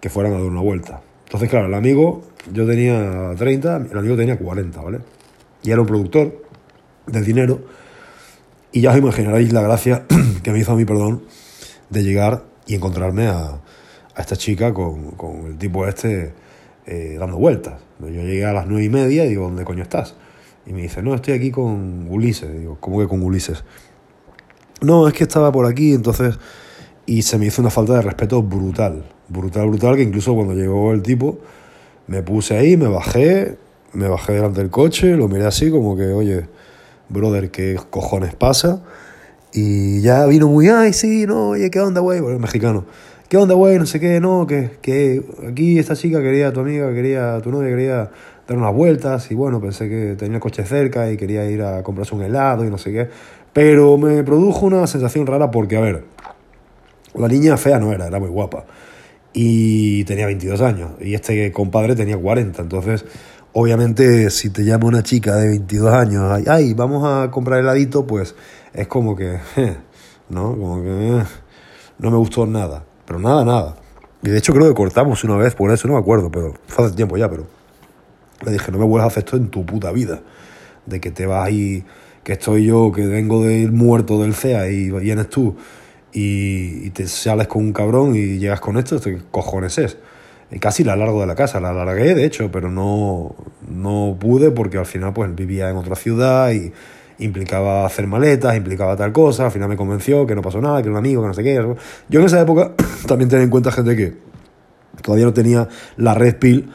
que 0.00 0.08
fueran 0.08 0.32
a 0.32 0.36
dar 0.36 0.44
una 0.44 0.60
vuelta. 0.60 1.02
Entonces, 1.24 1.50
claro, 1.50 1.66
el 1.66 1.74
amigo, 1.74 2.22
yo 2.52 2.66
tenía 2.66 3.34
30, 3.36 3.88
el 3.90 3.98
amigo 3.98 4.16
tenía 4.16 4.38
40, 4.38 4.80
¿vale? 4.80 5.00
Y 5.62 5.70
era 5.70 5.80
un 5.80 5.86
productor 5.86 6.42
del 7.06 7.24
dinero. 7.24 7.60
Y 8.72 8.82
ya 8.82 8.90
os 8.90 8.98
imaginaréis 8.98 9.52
la 9.52 9.62
gracia 9.62 10.04
que 10.42 10.52
me 10.52 10.58
hizo 10.58 10.72
a 10.72 10.76
mí, 10.76 10.84
perdón, 10.84 11.22
de 11.90 12.02
llegar 12.02 12.44
y 12.66 12.74
encontrarme 12.74 13.26
a, 13.28 13.60
a 14.14 14.20
esta 14.20 14.36
chica 14.36 14.72
con, 14.72 15.12
con, 15.12 15.46
el 15.46 15.58
tipo 15.58 15.86
este 15.86 16.32
eh, 16.86 17.16
dando 17.18 17.36
vueltas. 17.36 17.80
Yo 18.00 18.08
llegué 18.08 18.44
a 18.44 18.52
las 18.52 18.66
nueve 18.66 18.84
y 18.84 18.88
media 18.88 19.24
y 19.24 19.30
digo, 19.30 19.44
¿dónde 19.44 19.64
coño 19.64 19.82
estás? 19.82 20.14
Y 20.66 20.72
me 20.72 20.82
dice, 20.82 21.02
no, 21.02 21.14
estoy 21.14 21.34
aquí 21.34 21.50
con 21.50 22.06
Ulises. 22.10 22.52
digo, 22.52 22.76
¿cómo 22.80 23.00
que 23.00 23.06
con 23.06 23.22
Ulises? 23.22 23.64
No, 24.80 25.08
es 25.08 25.14
que 25.14 25.24
estaba 25.24 25.52
por 25.52 25.66
aquí, 25.66 25.94
entonces... 25.94 26.38
Y 27.08 27.22
se 27.22 27.38
me 27.38 27.46
hizo 27.46 27.62
una 27.62 27.70
falta 27.70 27.94
de 27.94 28.02
respeto 28.02 28.42
brutal, 28.42 29.04
brutal, 29.28 29.68
brutal, 29.68 29.94
que 29.94 30.02
incluso 30.02 30.34
cuando 30.34 30.54
llegó 30.54 30.92
el 30.92 31.02
tipo, 31.04 31.38
me 32.06 32.22
puse 32.22 32.56
ahí, 32.56 32.76
me 32.76 32.88
bajé, 32.88 33.56
me 33.92 34.08
bajé 34.08 34.34
delante 34.34 34.60
del 34.60 34.70
coche, 34.70 35.16
lo 35.16 35.28
miré 35.28 35.46
así 35.46 35.70
como 35.70 35.96
que, 35.96 36.06
oye, 36.06 36.46
brother, 37.08 37.50
¿qué 37.50 37.78
cojones 37.90 38.34
pasa? 38.34 38.82
Y 39.52 40.00
ya 40.02 40.26
vino 40.26 40.48
muy, 40.48 40.68
ay, 40.68 40.92
sí, 40.92 41.26
no, 41.26 41.50
oye, 41.50 41.70
¿qué 41.70 41.80
onda, 41.80 42.00
güey? 42.00 42.20
Bueno, 42.20 42.38
mexicano. 42.38 42.84
¿Qué 43.28 43.36
onda, 43.36 43.54
güey? 43.54 43.78
No 43.78 43.86
sé 43.86 43.98
qué, 43.98 44.20
no, 44.20 44.46
que, 44.46 44.70
que 44.80 45.24
aquí 45.48 45.78
esta 45.80 45.96
chica 45.96 46.20
quería, 46.20 46.52
tu 46.52 46.60
amiga 46.60 46.92
quería, 46.94 47.40
tu 47.42 47.50
novia 47.50 47.70
quería 47.70 48.10
dar 48.46 48.56
unas 48.56 48.72
vueltas 48.72 49.30
y 49.32 49.34
bueno, 49.34 49.60
pensé 49.60 49.88
que 49.88 50.14
tenía 50.16 50.36
el 50.36 50.40
coche 50.40 50.64
cerca 50.64 51.10
y 51.10 51.16
quería 51.16 51.44
ir 51.50 51.62
a 51.62 51.82
comprarse 51.82 52.14
un 52.14 52.22
helado 52.22 52.64
y 52.64 52.70
no 52.70 52.78
sé 52.78 52.92
qué. 52.92 53.08
Pero 53.52 53.98
me 53.98 54.22
produjo 54.22 54.66
una 54.66 54.86
sensación 54.86 55.26
rara 55.26 55.50
porque, 55.50 55.76
a 55.76 55.80
ver, 55.80 56.04
la 57.16 57.26
niña 57.26 57.56
fea 57.56 57.80
no 57.80 57.92
era, 57.92 58.06
era 58.06 58.20
muy 58.20 58.28
guapa. 58.28 58.64
Y 59.38 60.02
tenía 60.04 60.24
22 60.24 60.62
años. 60.62 60.92
Y 60.98 61.12
este 61.12 61.52
compadre 61.52 61.94
tenía 61.94 62.16
40. 62.16 62.62
Entonces, 62.62 63.04
obviamente, 63.52 64.30
si 64.30 64.48
te 64.48 64.64
llama 64.64 64.86
una 64.86 65.02
chica 65.02 65.36
de 65.36 65.48
22 65.48 65.92
años, 65.92 66.42
ay, 66.48 66.72
vamos 66.72 67.04
a 67.06 67.30
comprar 67.30 67.60
heladito, 67.60 68.06
pues 68.06 68.34
es 68.72 68.88
como 68.88 69.14
que, 69.14 69.38
¿no? 70.30 70.56
Como 70.56 70.82
que 70.82 71.22
no 71.98 72.10
me 72.10 72.16
gustó 72.16 72.46
nada. 72.46 72.86
Pero 73.04 73.18
nada, 73.18 73.44
nada. 73.44 73.76
Y 74.22 74.30
de 74.30 74.38
hecho 74.38 74.54
creo 74.54 74.68
que 74.68 74.74
cortamos 74.74 75.22
una 75.22 75.36
vez 75.36 75.54
por 75.54 75.70
eso, 75.70 75.86
no 75.86 75.92
me 75.92 76.00
acuerdo, 76.00 76.30
pero 76.30 76.54
fue 76.66 76.86
hace 76.86 76.96
tiempo 76.96 77.18
ya, 77.18 77.28
pero 77.28 77.46
le 78.42 78.52
dije, 78.52 78.72
no 78.72 78.78
me 78.78 78.86
vuelvas 78.86 79.04
a 79.04 79.08
hacer 79.08 79.24
esto 79.24 79.36
en 79.36 79.50
tu 79.50 79.66
puta 79.66 79.92
vida. 79.92 80.22
De 80.86 80.98
que 80.98 81.10
te 81.10 81.26
vas 81.26 81.46
ahí, 81.46 81.84
que 82.24 82.32
estoy 82.32 82.64
yo, 82.64 82.90
que 82.90 83.06
vengo 83.06 83.44
del 83.44 83.70
muerto 83.70 84.22
del 84.22 84.34
CEA 84.34 84.70
y 84.70 84.90
vienes 84.92 85.28
tú 85.28 85.56
y, 86.18 86.88
te 86.90 87.06
sales 87.06 87.46
con 87.46 87.62
un 87.62 87.72
cabrón 87.74 88.16
y 88.16 88.38
llegas 88.38 88.58
con 88.58 88.78
esto, 88.78 88.98
¿qué 89.02 89.18
cojones 89.30 89.76
es? 89.76 89.98
Y 90.50 90.58
casi 90.58 90.82
la 90.82 90.96
largo 90.96 91.20
de 91.20 91.26
la 91.26 91.34
casa, 91.34 91.60
la 91.60 91.74
largué 91.74 92.14
de 92.14 92.24
hecho, 92.24 92.50
pero 92.50 92.70
no, 92.70 93.34
no 93.68 94.16
pude 94.18 94.50
porque 94.50 94.78
al 94.78 94.86
final 94.86 95.12
pues 95.12 95.34
vivía 95.34 95.68
en 95.68 95.76
otra 95.76 95.94
ciudad 95.94 96.52
y 96.52 96.72
implicaba 97.18 97.84
hacer 97.84 98.06
maletas, 98.06 98.56
implicaba 98.56 98.96
tal 98.96 99.12
cosa, 99.12 99.44
al 99.44 99.50
final 99.50 99.68
me 99.68 99.76
convenció 99.76 100.26
que 100.26 100.34
no 100.34 100.40
pasó 100.40 100.58
nada, 100.62 100.80
que 100.80 100.88
era 100.88 100.92
un 100.92 100.96
amigo, 100.96 101.20
que 101.20 101.28
no 101.28 101.34
sé 101.34 101.42
qué. 101.42 101.54
Yo 102.08 102.20
en 102.20 102.26
esa 102.26 102.40
época 102.40 102.72
también 103.06 103.28
tenía 103.28 103.44
en 103.44 103.50
cuenta 103.50 103.70
gente 103.70 103.94
que 103.94 104.14
todavía 105.02 105.26
no 105.26 105.34
tenía 105.34 105.68
la 105.98 106.14
red 106.14 106.36
PIL 106.36 106.70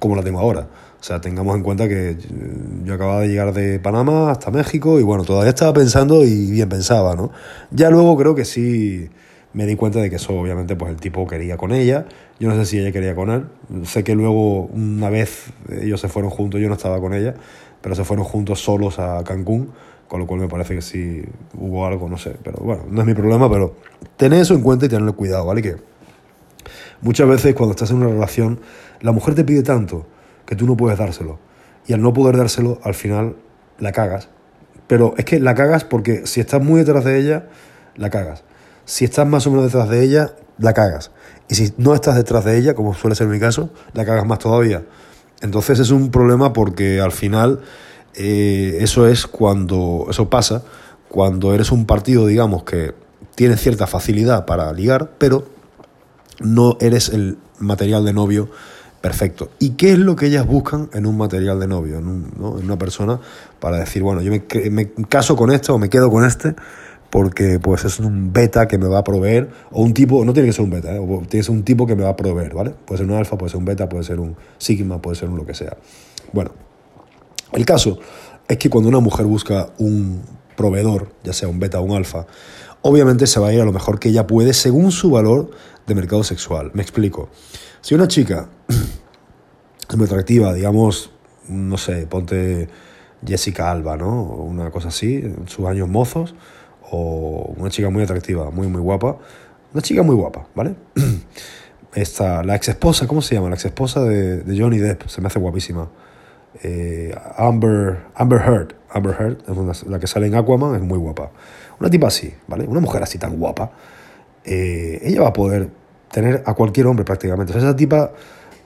como 0.00 0.16
la 0.16 0.22
tengo 0.24 0.40
ahora. 0.40 0.66
O 1.00 1.02
sea, 1.02 1.20
tengamos 1.20 1.56
en 1.56 1.62
cuenta 1.62 1.88
que 1.88 2.16
yo 2.84 2.94
acababa 2.94 3.20
de 3.20 3.28
llegar 3.28 3.54
de 3.54 3.78
Panamá 3.78 4.30
hasta 4.30 4.50
México 4.50 5.00
y 5.00 5.02
bueno, 5.02 5.24
todavía 5.24 5.50
estaba 5.50 5.72
pensando 5.72 6.24
y 6.24 6.50
bien 6.50 6.68
pensaba, 6.68 7.16
¿no? 7.16 7.32
Ya 7.70 7.90
luego 7.90 8.16
creo 8.18 8.34
que 8.34 8.44
sí 8.44 9.08
me 9.52 9.66
di 9.66 9.76
cuenta 9.76 10.00
de 10.00 10.10
que 10.10 10.16
eso 10.16 10.38
obviamente 10.38 10.76
pues 10.76 10.90
el 10.90 11.00
tipo 11.00 11.26
quería 11.26 11.56
con 11.56 11.72
ella. 11.72 12.06
Yo 12.38 12.48
no 12.48 12.54
sé 12.56 12.66
si 12.66 12.78
ella 12.78 12.92
quería 12.92 13.14
con 13.14 13.30
él. 13.30 13.46
Sé 13.84 14.04
que 14.04 14.14
luego 14.14 14.66
una 14.66 15.08
vez 15.08 15.46
ellos 15.70 16.00
se 16.00 16.08
fueron 16.08 16.30
juntos, 16.30 16.60
yo 16.60 16.68
no 16.68 16.74
estaba 16.74 17.00
con 17.00 17.14
ella 17.14 17.34
pero 17.80 17.94
se 17.94 18.04
fueron 18.04 18.24
juntos 18.24 18.60
solos 18.60 18.98
a 18.98 19.22
Cancún, 19.24 19.70
con 20.08 20.20
lo 20.20 20.26
cual 20.26 20.40
me 20.40 20.48
parece 20.48 20.74
que 20.74 20.82
sí 20.82 21.22
hubo 21.58 21.86
algo, 21.86 22.08
no 22.08 22.18
sé, 22.18 22.36
pero 22.42 22.58
bueno, 22.58 22.84
no 22.90 23.00
es 23.00 23.06
mi 23.06 23.14
problema, 23.14 23.50
pero 23.50 23.76
tened 24.16 24.40
eso 24.40 24.54
en 24.54 24.62
cuenta 24.62 24.86
y 24.86 24.88
tenedlo 24.88 25.14
cuidado, 25.14 25.46
¿vale? 25.46 25.62
Que 25.62 25.76
muchas 27.00 27.28
veces 27.28 27.54
cuando 27.54 27.72
estás 27.72 27.90
en 27.90 27.98
una 27.98 28.08
relación, 28.08 28.60
la 29.00 29.12
mujer 29.12 29.34
te 29.34 29.44
pide 29.44 29.62
tanto 29.62 30.06
que 30.50 30.56
tú 30.56 30.66
no 30.66 30.76
puedes 30.76 30.98
dárselo, 30.98 31.38
y 31.86 31.92
al 31.92 32.02
no 32.02 32.12
poder 32.12 32.36
dárselo, 32.36 32.80
al 32.82 32.94
final 32.94 33.36
la 33.78 33.92
cagas. 33.92 34.28
Pero 34.88 35.14
es 35.16 35.24
que 35.24 35.38
la 35.38 35.54
cagas 35.54 35.84
porque 35.84 36.26
si 36.26 36.40
estás 36.40 36.60
muy 36.60 36.80
detrás 36.80 37.04
de 37.04 37.20
ella, 37.20 37.46
la 37.94 38.10
cagas. 38.10 38.42
Si 38.84 39.04
estás 39.04 39.28
más 39.28 39.46
o 39.46 39.50
menos 39.50 39.66
detrás 39.66 39.88
de 39.88 40.02
ella, 40.02 40.34
la 40.58 40.72
cagas. 40.72 41.12
Y 41.48 41.54
si 41.54 41.72
no 41.76 41.94
estás 41.94 42.16
detrás 42.16 42.44
de 42.44 42.58
ella, 42.58 42.74
como 42.74 42.94
suele 42.94 43.14
ser 43.14 43.28
mi 43.28 43.38
caso, 43.38 43.70
la 43.92 44.04
cagas 44.04 44.26
más 44.26 44.40
todavía. 44.40 44.82
Entonces 45.40 45.78
es 45.78 45.92
un 45.92 46.10
problema 46.10 46.52
porque 46.52 47.00
al 47.00 47.12
final 47.12 47.60
eh, 48.14 48.78
eso 48.80 49.06
es 49.06 49.28
cuando, 49.28 50.08
eso 50.10 50.28
pasa 50.28 50.64
cuando 51.08 51.54
eres 51.54 51.70
un 51.70 51.86
partido, 51.86 52.26
digamos, 52.26 52.64
que 52.64 52.92
tiene 53.36 53.56
cierta 53.56 53.86
facilidad 53.86 54.46
para 54.46 54.72
ligar, 54.72 55.12
pero 55.16 55.46
no 56.40 56.76
eres 56.80 57.08
el 57.10 57.38
material 57.60 58.04
de 58.04 58.12
novio 58.12 58.50
perfecto. 59.00 59.50
¿Y 59.58 59.70
qué 59.70 59.92
es 59.92 59.98
lo 59.98 60.16
que 60.16 60.26
ellas 60.26 60.46
buscan 60.46 60.90
en 60.92 61.06
un 61.06 61.16
material 61.16 61.58
de 61.60 61.66
novio, 61.66 61.98
en, 61.98 62.32
una 62.38 62.78
persona, 62.78 63.20
para 63.58 63.78
decir, 63.78 64.02
bueno, 64.02 64.22
yo 64.22 64.30
me, 64.30 64.70
me, 64.70 64.90
caso 65.08 65.36
con 65.36 65.50
este 65.50 65.72
o 65.72 65.78
me 65.78 65.88
quedo 65.88 66.10
con 66.10 66.24
este 66.24 66.54
porque 67.10 67.58
pues 67.58 67.84
es 67.84 67.98
un 67.98 68.32
beta 68.32 68.68
que 68.68 68.78
me 68.78 68.86
va 68.86 69.00
a 69.00 69.04
proveer, 69.04 69.50
o 69.72 69.82
un 69.82 69.92
tipo, 69.92 70.24
no 70.24 70.32
tiene 70.32 70.48
que 70.48 70.52
ser 70.52 70.64
un 70.64 70.70
beta, 70.70 70.94
¿eh? 70.94 71.00
tiene 71.00 71.26
que 71.28 71.42
ser 71.42 71.50
un 71.50 71.64
tipo 71.64 71.86
que 71.86 71.96
me 71.96 72.04
va 72.04 72.10
a 72.10 72.16
proveer, 72.16 72.54
¿vale? 72.54 72.70
Puede 72.86 72.98
ser 72.98 73.10
un 73.10 73.16
alfa, 73.16 73.36
puede 73.36 73.50
ser 73.50 73.58
un 73.58 73.64
beta, 73.64 73.88
puede 73.88 74.04
ser 74.04 74.20
un 74.20 74.36
sigma, 74.58 75.02
puede 75.02 75.16
ser 75.16 75.28
un 75.28 75.36
lo 75.36 75.44
que 75.44 75.54
sea. 75.54 75.76
Bueno, 76.32 76.52
el 77.52 77.66
caso 77.66 77.98
es 78.46 78.58
que 78.58 78.70
cuando 78.70 78.88
una 78.88 79.00
mujer 79.00 79.26
busca 79.26 79.70
un 79.78 80.22
proveedor, 80.56 81.08
ya 81.24 81.32
sea 81.32 81.48
un 81.48 81.58
beta 81.58 81.80
o 81.80 81.82
un 81.82 81.96
alfa, 81.96 82.26
obviamente 82.82 83.26
se 83.26 83.40
va 83.40 83.48
a 83.48 83.52
ir 83.52 83.60
a 83.60 83.64
lo 83.64 83.72
mejor 83.72 83.98
que 83.98 84.08
ella 84.08 84.26
puede 84.26 84.52
según 84.52 84.92
su 84.92 85.10
valor 85.10 85.50
de 85.86 85.94
mercado 85.94 86.24
sexual. 86.24 86.70
Me 86.74 86.82
explico. 86.82 87.28
Si 87.80 87.94
una 87.94 88.08
chica 88.08 88.48
es 89.88 89.96
muy 89.96 90.06
atractiva, 90.06 90.52
digamos, 90.54 91.10
no 91.48 91.76
sé, 91.76 92.06
ponte 92.06 92.68
Jessica 93.26 93.70
Alba, 93.70 93.96
¿no? 93.96 94.22
O 94.22 94.44
una 94.44 94.70
cosa 94.70 94.88
así, 94.88 95.16
en 95.16 95.48
sus 95.48 95.66
años 95.66 95.88
mozos, 95.88 96.34
o 96.90 97.54
una 97.56 97.70
chica 97.70 97.90
muy 97.90 98.02
atractiva, 98.02 98.50
muy, 98.50 98.68
muy 98.68 98.80
guapa. 98.80 99.18
Una 99.72 99.82
chica 99.82 100.02
muy 100.02 100.16
guapa, 100.16 100.46
¿vale? 100.54 100.74
Esta, 101.94 102.42
la 102.44 102.54
ex 102.54 102.68
esposa, 102.68 103.06
¿cómo 103.06 103.20
se 103.20 103.34
llama? 103.34 103.48
La 103.48 103.54
ex 103.54 103.64
esposa 103.64 104.04
de, 104.04 104.44
Johnny 104.56 104.78
Depp, 104.78 105.06
se 105.06 105.20
me 105.20 105.26
hace 105.26 105.38
guapísima. 105.38 105.88
Eh, 106.62 107.14
Amber, 107.36 108.06
Amber 108.14 108.40
Heard. 108.40 108.74
Amber 108.90 109.16
Heard 109.18 109.38
es 109.72 109.86
la 109.86 109.98
que 109.98 110.06
sale 110.06 110.26
en 110.26 110.34
Aquaman, 110.34 110.74
es 110.74 110.82
muy 110.82 110.98
guapa. 110.98 111.30
Una 111.80 111.90
tipa 111.90 112.08
así, 112.08 112.32
¿vale? 112.46 112.64
Una 112.64 112.80
mujer 112.80 113.02
así 113.02 113.18
tan 113.18 113.36
guapa. 113.38 113.72
Eh, 114.44 115.00
ella 115.02 115.22
va 115.22 115.28
a 115.28 115.32
poder 115.32 115.70
tener 116.12 116.42
a 116.46 116.54
cualquier 116.54 116.86
hombre 116.86 117.04
prácticamente. 117.04 117.52
O 117.52 117.58
sea, 117.58 117.68
esa 117.68 117.76
tipa 117.76 118.12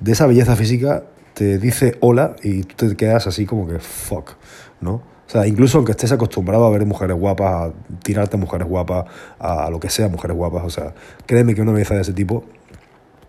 de 0.01 0.13
esa 0.13 0.27
belleza 0.27 0.57
física 0.57 1.05
te 1.35 1.59
dice 1.59 1.97
hola 2.01 2.37
y 2.43 2.63
tú 2.63 2.89
te 2.89 2.97
quedas 2.97 3.27
así 3.27 3.47
como 3.47 3.67
que 3.67 3.79
fuck, 3.79 4.33
¿no? 4.81 5.15
O 5.27 5.31
sea, 5.31 5.47
incluso 5.47 5.79
aunque 5.79 5.93
estés 5.93 6.13
acostumbrado 6.13 6.67
a 6.67 6.71
ver 6.71 6.85
mujeres 6.85 7.17
guapas, 7.17 7.71
a 7.71 7.73
tirarte 8.03 8.37
a 8.37 8.41
mujeres 8.41 8.69
guapas, 8.69 9.07
a 9.39 9.71
lo 9.71 9.81
que 9.81 9.89
sea 9.89 10.09
mujeres 10.09 10.37
guapas, 10.37 10.65
o 10.65 10.71
sea, 10.71 10.95
créeme 11.27 11.55
que 11.55 11.63
una 11.63 11.73
belleza 11.73 11.95
de 11.95 12.03
ese 12.03 12.13
tipo 12.13 12.45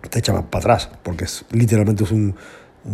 te 0.09 0.19
echa 0.19 0.33
más 0.33 0.43
para 0.43 0.61
atrás, 0.61 0.89
porque 1.03 1.23
es, 1.23 1.45
literalmente 1.51 2.03
es 2.03 2.11
un, 2.11 2.35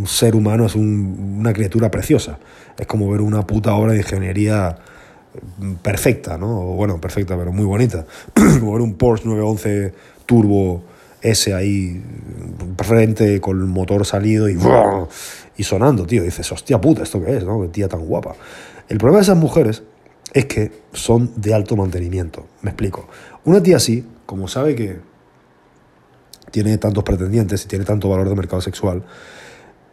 ser 0.05 0.35
humano, 0.35 0.65
es 0.65 0.75
una 0.75 1.51
criatura 1.51 1.91
preciosa. 1.91 2.39
Es 2.77 2.87
como 2.87 3.09
ver 3.09 3.19
una 3.19 3.45
puta 3.45 3.73
obra 3.73 3.91
de 3.91 3.97
ingeniería 3.97 4.77
perfecta, 5.81 6.37
¿no? 6.37 6.47
bueno, 6.47 6.99
perfecta, 6.99 7.37
pero 7.37 7.51
muy 7.51 7.65
bonita. 7.65 8.05
como 8.59 8.73
ver 8.73 8.81
un 8.81 8.95
Porsche 8.95 9.25
911 9.27 9.93
turbo 10.25 10.83
ese 11.21 11.53
ahí 11.53 12.03
frente 12.77 13.39
con 13.39 13.59
el 13.59 13.67
motor 13.67 14.05
salido 14.05 14.49
y, 14.49 14.57
y 15.57 15.63
sonando, 15.63 16.05
tío. 16.05 16.23
dices, 16.23 16.51
hostia 16.51 16.81
puta, 16.81 17.03
¿esto 17.03 17.23
qué 17.23 17.37
es? 17.37 17.45
¿no? 17.45 17.61
Qué 17.61 17.67
tía 17.67 17.87
tan 17.87 18.01
guapa. 18.01 18.35
El 18.89 18.97
problema 18.97 19.19
de 19.19 19.23
esas 19.23 19.37
mujeres 19.37 19.83
es 20.33 20.45
que 20.45 20.71
son 20.93 21.31
de 21.35 21.53
alto 21.53 21.75
mantenimiento. 21.75 22.45
Me 22.61 22.71
explico. 22.71 23.07
Una 23.45 23.61
tía 23.61 23.77
así, 23.77 24.05
como 24.25 24.47
sabe 24.47 24.75
que 24.75 24.99
tiene 26.51 26.77
tantos 26.77 27.03
pretendientes 27.03 27.63
y 27.65 27.67
tiene 27.67 27.85
tanto 27.85 28.09
valor 28.09 28.27
de 28.27 28.35
mercado 28.35 28.61
sexual, 28.61 29.03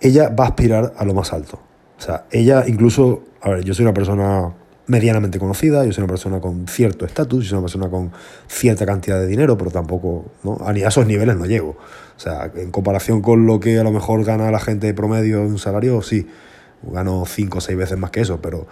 ella 0.01 0.29
va 0.29 0.45
a 0.45 0.49
aspirar 0.49 0.95
a 0.97 1.05
lo 1.05 1.15
más 1.15 1.33
alto. 1.33 1.61
O 1.99 2.01
sea, 2.01 2.27
ella 2.31 2.65
incluso, 2.67 3.25
a 3.41 3.51
ver, 3.51 3.65
yo 3.65 3.75
soy 3.75 3.85
una 3.85 3.95
persona 3.95 4.53
medianamente 4.89 5.39
conocida, 5.39 5.85
yo 5.85 5.93
soy 5.93 6.03
una 6.03 6.13
persona 6.13 6.41
con 6.41 6.67
cierto 6.67 7.07
estatus, 7.07 7.45
yo 7.45 7.51
soy 7.51 7.59
una 7.59 7.67
persona 7.67 7.89
con 7.89 8.11
cierta 8.49 8.85
cantidad 8.85 9.21
de 9.21 9.27
dinero, 9.27 9.57
pero 9.57 9.71
tampoco, 9.71 10.33
¿no? 10.43 10.59
A 10.65 10.73
esos 10.73 11.07
niveles 11.07 11.37
no 11.37 11.47
llego. 11.47 11.77
O 12.17 12.21
sea, 12.21 12.51
en 12.57 12.71
comparación 12.71 13.21
con 13.21 13.47
lo 13.47 13.61
que 13.61 13.79
a 13.79 13.85
lo 13.85 13.93
mejor 13.93 14.25
gana 14.25 14.51
la 14.51 14.59
gente 14.59 14.93
promedio 14.95 15.39
en 15.39 15.53
un 15.53 15.59
salario, 15.59 16.03
sí, 16.03 16.27
gano 16.83 17.25
cinco 17.27 17.59
o 17.59 17.61
seis 17.61 17.77
veces 17.77 17.99
más 17.99 18.11
que 18.11 18.23
eso, 18.23 18.41
pero, 18.41 18.67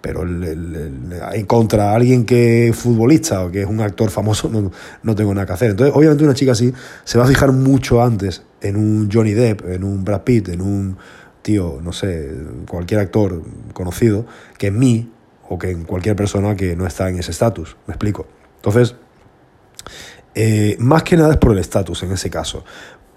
pero 0.00 0.22
en 0.22 1.46
contra 1.46 1.94
alguien 1.94 2.26
que 2.26 2.68
es 2.68 2.76
futbolista 2.76 3.44
o 3.44 3.50
que 3.50 3.62
es 3.62 3.68
un 3.68 3.80
actor 3.80 4.10
famoso 4.10 4.48
no, 4.48 4.72
no 5.02 5.14
tengo 5.14 5.32
nada 5.32 5.46
que 5.46 5.52
hacer. 5.52 5.70
Entonces, 5.70 5.94
obviamente 5.94 6.24
una 6.24 6.34
chica 6.34 6.52
así 6.52 6.72
se 7.04 7.16
va 7.16 7.24
a 7.24 7.28
fijar 7.28 7.52
mucho 7.52 8.02
antes 8.02 8.42
en 8.60 8.76
un 8.76 9.08
Johnny 9.10 9.32
Depp, 9.32 9.68
en 9.68 9.84
un 9.84 10.04
Brad 10.04 10.22
Pitt, 10.22 10.48
en 10.48 10.62
un 10.62 10.96
tío, 11.42 11.80
no 11.82 11.92
sé, 11.92 12.30
cualquier 12.68 13.00
actor 13.00 13.42
conocido, 13.72 14.26
que 14.58 14.68
en 14.68 14.78
mí, 14.78 15.10
o 15.50 15.58
que 15.58 15.70
en 15.70 15.82
cualquier 15.82 16.14
persona 16.14 16.54
que 16.54 16.76
no 16.76 16.86
está 16.86 17.08
en 17.08 17.18
ese 17.18 17.32
estatus. 17.32 17.76
¿Me 17.88 17.92
explico? 17.94 18.26
Entonces, 18.56 18.94
eh, 20.36 20.76
más 20.78 21.02
que 21.02 21.16
nada 21.16 21.32
es 21.32 21.38
por 21.38 21.50
el 21.50 21.58
estatus 21.58 22.04
en 22.04 22.12
ese 22.12 22.30
caso. 22.30 22.64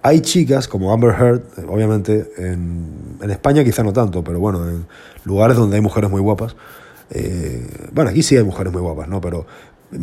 Hay 0.02 0.22
chicas 0.22 0.68
como 0.68 0.92
Amber 0.92 1.12
Heard, 1.12 1.44
obviamente 1.70 2.32
en, 2.38 3.18
en, 3.22 3.30
España 3.30 3.64
quizá 3.64 3.84
no 3.84 3.94
tanto, 3.94 4.24
pero 4.24 4.40
bueno, 4.40 4.68
en 4.68 4.88
lugares 5.24 5.56
donde 5.56 5.76
hay 5.76 5.82
mujeres 5.82 6.10
muy 6.10 6.22
guapas. 6.22 6.56
Eh, 7.12 7.90
bueno, 7.94 8.10
aquí 8.10 8.24
sí 8.24 8.36
hay 8.36 8.44
mujeres 8.44 8.74
muy 8.74 8.82
guapas, 8.82 9.08
¿no? 9.08 9.22
Pero 9.22 9.46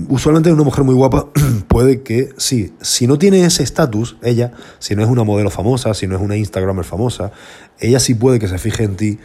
usualmente 0.09 0.53
una 0.53 0.63
mujer 0.63 0.85
muy 0.85 0.95
guapa 0.95 1.27
puede 1.69 2.03
que, 2.03 2.31
sí, 2.37 2.75
si 2.81 3.09
no 3.09 3.19
tiene 3.19 3.45
ese 3.45 3.65
estatus, 3.65 4.17
ella, 4.23 4.53
si 4.79 4.95
no 4.95 5.03
es 5.03 5.09
una 5.09 5.25
modelo 5.25 5.51
famosa, 5.51 5.95
si 5.95 6.07
no 6.07 6.15
es 6.15 6.23
una 6.23 6.37
Instagramer 6.37 6.85
famosa, 6.85 7.33
ella 7.81 7.99
sí 7.99 8.15
puede 8.15 8.39
que 8.39 8.47
se 8.47 8.59
fije 8.59 8.85
en 8.85 8.97
ti 8.97 9.19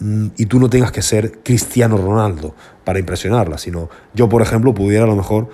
y 0.00 0.46
tú 0.46 0.58
no 0.58 0.70
tengas 0.70 0.92
que 0.92 1.02
ser 1.02 1.40
Cristiano 1.42 1.96
Ronaldo 1.96 2.54
para 2.84 2.98
impresionarla, 2.98 3.58
sino 3.58 3.90
yo, 4.14 4.28
por 4.28 4.42
ejemplo, 4.42 4.72
pudiera 4.72 5.04
a 5.04 5.06
lo 5.06 5.16
mejor 5.16 5.50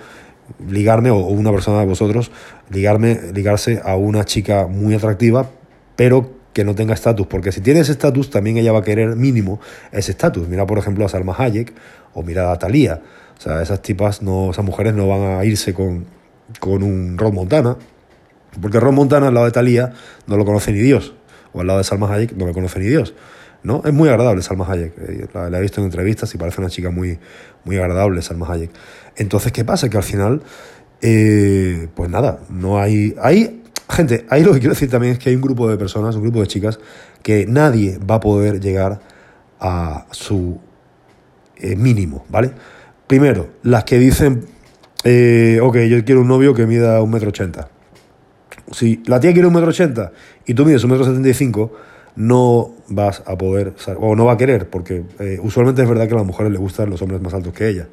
ligarme, 0.65 1.11
o 1.11 1.17
una 1.17 1.51
persona 1.51 1.79
de 1.79 1.85
vosotros, 1.85 2.31
ligarme, 2.69 3.19
ligarse 3.33 3.81
a 3.83 3.95
una 3.95 4.23
chica 4.23 4.67
muy 4.67 4.95
atractiva, 4.95 5.49
pero 5.95 6.31
que 6.53 6.63
no 6.63 6.73
tenga 6.73 6.93
estatus, 6.93 7.27
porque 7.27 7.51
si 7.51 7.61
tiene 7.61 7.81
ese 7.81 7.91
estatus, 7.91 8.29
también 8.29 8.57
ella 8.57 8.71
va 8.71 8.79
a 8.79 8.83
querer 8.83 9.15
mínimo 9.15 9.59
ese 9.91 10.11
estatus. 10.11 10.47
Mira, 10.47 10.65
por 10.65 10.77
ejemplo, 10.79 11.05
a 11.05 11.09
Salma 11.09 11.35
Hayek 11.37 11.73
o 12.13 12.23
mira 12.23 12.51
a 12.51 12.57
Thalía. 12.57 13.01
O 13.37 13.41
sea, 13.41 13.61
esas 13.61 13.81
tipas, 13.81 14.23
no, 14.23 14.49
esas 14.49 14.65
mujeres 14.65 14.95
no 14.95 15.07
van 15.07 15.39
a 15.39 15.45
irse 15.45 15.73
con, 15.73 16.05
con 16.59 16.81
un 16.81 17.17
Ron 17.17 17.35
Montana, 17.35 17.77
porque 18.59 18.79
Ron 18.79 18.95
Montana 18.95 19.27
al 19.27 19.33
lado 19.33 19.45
de 19.45 19.51
Thalía 19.51 19.93
no 20.25 20.37
lo 20.37 20.45
conoce 20.45 20.71
ni 20.71 20.79
Dios, 20.79 21.13
o 21.53 21.61
al 21.61 21.67
lado 21.67 21.77
de 21.77 21.83
Salma 21.83 22.11
Hayek 22.11 22.33
no 22.33 22.47
lo 22.47 22.53
conoce 22.53 22.79
ni 22.79 22.87
Dios. 22.87 23.13
¿No? 23.63 23.81
Es 23.85 23.93
muy 23.93 24.09
agradable 24.09 24.41
Salma 24.41 24.65
Hayek, 24.71 24.93
eh, 24.97 25.27
la, 25.33 25.57
he 25.57 25.61
visto 25.61 25.81
en 25.81 25.85
entrevistas 25.85 26.33
y 26.33 26.37
parece 26.37 26.61
una 26.61 26.69
chica 26.69 26.89
muy, 26.89 27.19
muy 27.63 27.77
agradable 27.77 28.21
Salma 28.21 28.51
Hayek. 28.51 28.71
Entonces, 29.15 29.51
¿qué 29.51 29.65
pasa? 29.65 29.89
Que 29.89 29.97
al 29.97 30.03
final, 30.03 30.41
eh, 31.01 31.87
pues 31.95 32.09
nada, 32.09 32.39
no 32.49 32.79
hay... 32.79 33.15
hay 33.21 33.63
gente, 33.89 34.25
ahí 34.29 34.43
lo 34.43 34.51
que 34.51 34.59
quiero 34.59 34.73
decir 34.73 34.89
también 34.89 35.13
es 35.13 35.19
que 35.19 35.29
hay 35.29 35.35
un 35.35 35.41
grupo 35.41 35.69
de 35.69 35.77
personas, 35.77 36.15
un 36.15 36.23
grupo 36.23 36.41
de 36.41 36.47
chicas, 36.47 36.77
que 37.23 37.45
nadie 37.47 37.97
va 37.99 38.15
a 38.15 38.19
poder 38.19 38.59
llegar 38.59 38.99
a 39.61 40.05
su 40.11 40.59
eh, 41.55 41.75
mínimo, 41.77 42.25
¿vale? 42.27 42.51
Primero, 43.07 43.47
las 43.63 43.85
que 43.85 43.97
dicen, 43.97 44.45
ok, 45.03 45.77
yo 45.87 46.03
quiero 46.03 46.19
un 46.19 46.27
novio 46.27 46.53
que 46.53 46.67
mida 46.67 47.01
un 47.01 47.09
metro 47.09 47.29
ochenta. 47.29 47.69
Si 48.71 49.01
la 49.05 49.21
tía 49.21 49.31
quiere 49.31 49.47
un 49.47 49.53
metro 49.53 49.69
ochenta 49.69 50.11
y 50.45 50.53
tú 50.53 50.65
mides 50.65 50.83
un 50.83 50.91
metro 50.91 51.05
setenta 51.05 51.29
y 51.29 51.33
cinco, 51.33 51.71
no 52.17 52.71
vas 52.89 53.21
a 53.27 53.37
poder, 53.37 53.73
o 53.99 54.15
no 54.15 54.25
va 54.25 54.33
a 54.33 54.37
querer, 54.37 54.69
porque 54.69 55.03
eh, 55.19 55.39
usualmente 55.41 55.83
es 55.83 55.87
verdad 55.87 56.07
que 56.07 56.15
a 56.15 56.17
las 56.17 56.25
mujeres 56.25 56.51
les 56.51 56.59
gustan 56.59 56.89
los 56.89 57.01
hombres 57.01 57.21
más 57.21 57.33
altos 57.33 57.53
que 57.53 57.69
ella. 57.69 57.87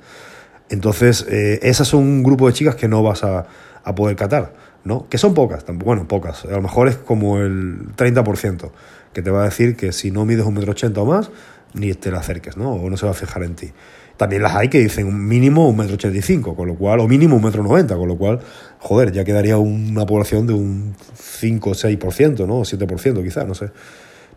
Entonces, 0.70 1.26
eh, 1.28 1.60
esas 1.62 1.86
son 1.86 2.00
un 2.00 2.22
grupo 2.22 2.46
de 2.46 2.54
chicas 2.54 2.74
que 2.74 2.88
no 2.88 3.02
vas 3.02 3.22
a, 3.22 3.46
poder 3.94 4.16
catar, 4.16 4.54
¿no? 4.82 5.06
Que 5.10 5.18
son 5.18 5.34
pocas, 5.34 5.62
bueno, 5.74 6.08
pocas. 6.08 6.46
A 6.46 6.52
lo 6.52 6.62
mejor 6.62 6.88
es 6.88 6.96
como 6.96 7.38
el 7.38 7.94
30% 7.96 8.70
que 9.12 9.20
te 9.20 9.30
va 9.30 9.42
a 9.42 9.44
decir 9.44 9.76
que 9.76 9.92
si 9.92 10.10
no 10.10 10.24
mides 10.24 10.46
un 10.46 10.54
metro 10.54 10.72
ochenta 10.72 11.02
o 11.02 11.04
más, 11.04 11.30
ni 11.74 11.92
te 11.92 12.10
la 12.10 12.20
acerques, 12.20 12.56
¿no? 12.56 12.72
O 12.72 12.88
no 12.88 12.96
se 12.96 13.04
va 13.04 13.12
a 13.12 13.14
fijar 13.14 13.42
en 13.42 13.56
ti. 13.56 13.72
También 14.16 14.42
las 14.42 14.54
hay 14.54 14.68
que 14.68 14.78
dicen 14.78 15.28
mínimo 15.28 15.68
un 15.68 15.76
metro 15.76 15.96
ochenta 15.96 16.16
y 16.16 16.22
cinco, 16.22 16.56
con 16.56 16.66
lo 16.66 16.76
cual, 16.76 17.00
o 17.00 17.08
mínimo 17.08 17.36
un 17.36 17.42
metro 17.42 17.62
noventa, 17.62 17.94
con 17.96 18.08
lo 18.08 18.16
cual, 18.16 18.40
joder, 18.78 19.12
ya 19.12 19.22
quedaría 19.22 19.58
una 19.58 20.06
población 20.06 20.46
de 20.46 20.54
un 20.54 20.96
5 21.14 21.70
o 21.70 21.74
6%, 21.74 22.46
¿no? 22.46 22.60
O 22.60 22.62
7% 22.64 23.22
quizás, 23.22 23.46
no 23.46 23.54
sé. 23.54 23.70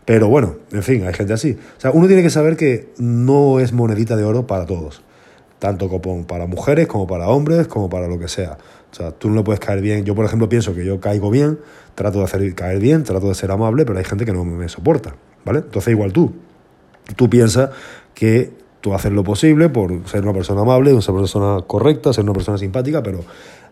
Pero 0.08 0.28
bueno, 0.28 0.56
en 0.72 0.82
fin, 0.82 1.06
hay 1.06 1.12
gente 1.12 1.34
así. 1.34 1.58
O 1.76 1.80
sea, 1.82 1.90
uno 1.90 2.06
tiene 2.06 2.22
que 2.22 2.30
saber 2.30 2.56
que 2.56 2.88
no 2.96 3.60
es 3.60 3.74
monedita 3.74 4.16
de 4.16 4.24
oro 4.24 4.46
para 4.46 4.64
todos. 4.64 5.02
Tanto 5.58 5.90
como 5.90 6.26
para 6.26 6.46
mujeres, 6.46 6.86
como 6.86 7.06
para 7.06 7.28
hombres, 7.28 7.66
como 7.66 7.90
para 7.90 8.08
lo 8.08 8.18
que 8.18 8.26
sea. 8.26 8.56
O 8.90 8.94
sea, 8.94 9.10
tú 9.10 9.28
no 9.28 9.34
le 9.34 9.42
puedes 9.42 9.60
caer 9.60 9.82
bien. 9.82 10.06
Yo, 10.06 10.14
por 10.14 10.24
ejemplo, 10.24 10.48
pienso 10.48 10.74
que 10.74 10.82
yo 10.82 10.98
caigo 10.98 11.30
bien, 11.30 11.58
trato 11.94 12.20
de 12.20 12.24
hacer 12.24 12.54
caer 12.54 12.80
bien, 12.80 13.04
trato 13.04 13.28
de 13.28 13.34
ser 13.34 13.50
amable, 13.50 13.84
pero 13.84 13.98
hay 13.98 14.04
gente 14.06 14.24
que 14.24 14.32
no 14.32 14.46
me 14.46 14.66
soporta. 14.70 15.14
¿Vale? 15.44 15.58
Entonces, 15.58 15.92
igual 15.92 16.10
tú. 16.14 16.32
Tú 17.14 17.28
piensas 17.28 17.68
que 18.14 18.50
tú 18.80 18.94
haces 18.94 19.12
lo 19.12 19.24
posible 19.24 19.68
por 19.68 20.08
ser 20.08 20.22
una 20.22 20.32
persona 20.32 20.62
amable, 20.62 20.98
ser 21.02 21.10
una 21.10 21.20
persona 21.20 21.60
correcta, 21.66 22.14
ser 22.14 22.24
una 22.24 22.32
persona 22.32 22.56
simpática, 22.56 23.02
pero 23.02 23.20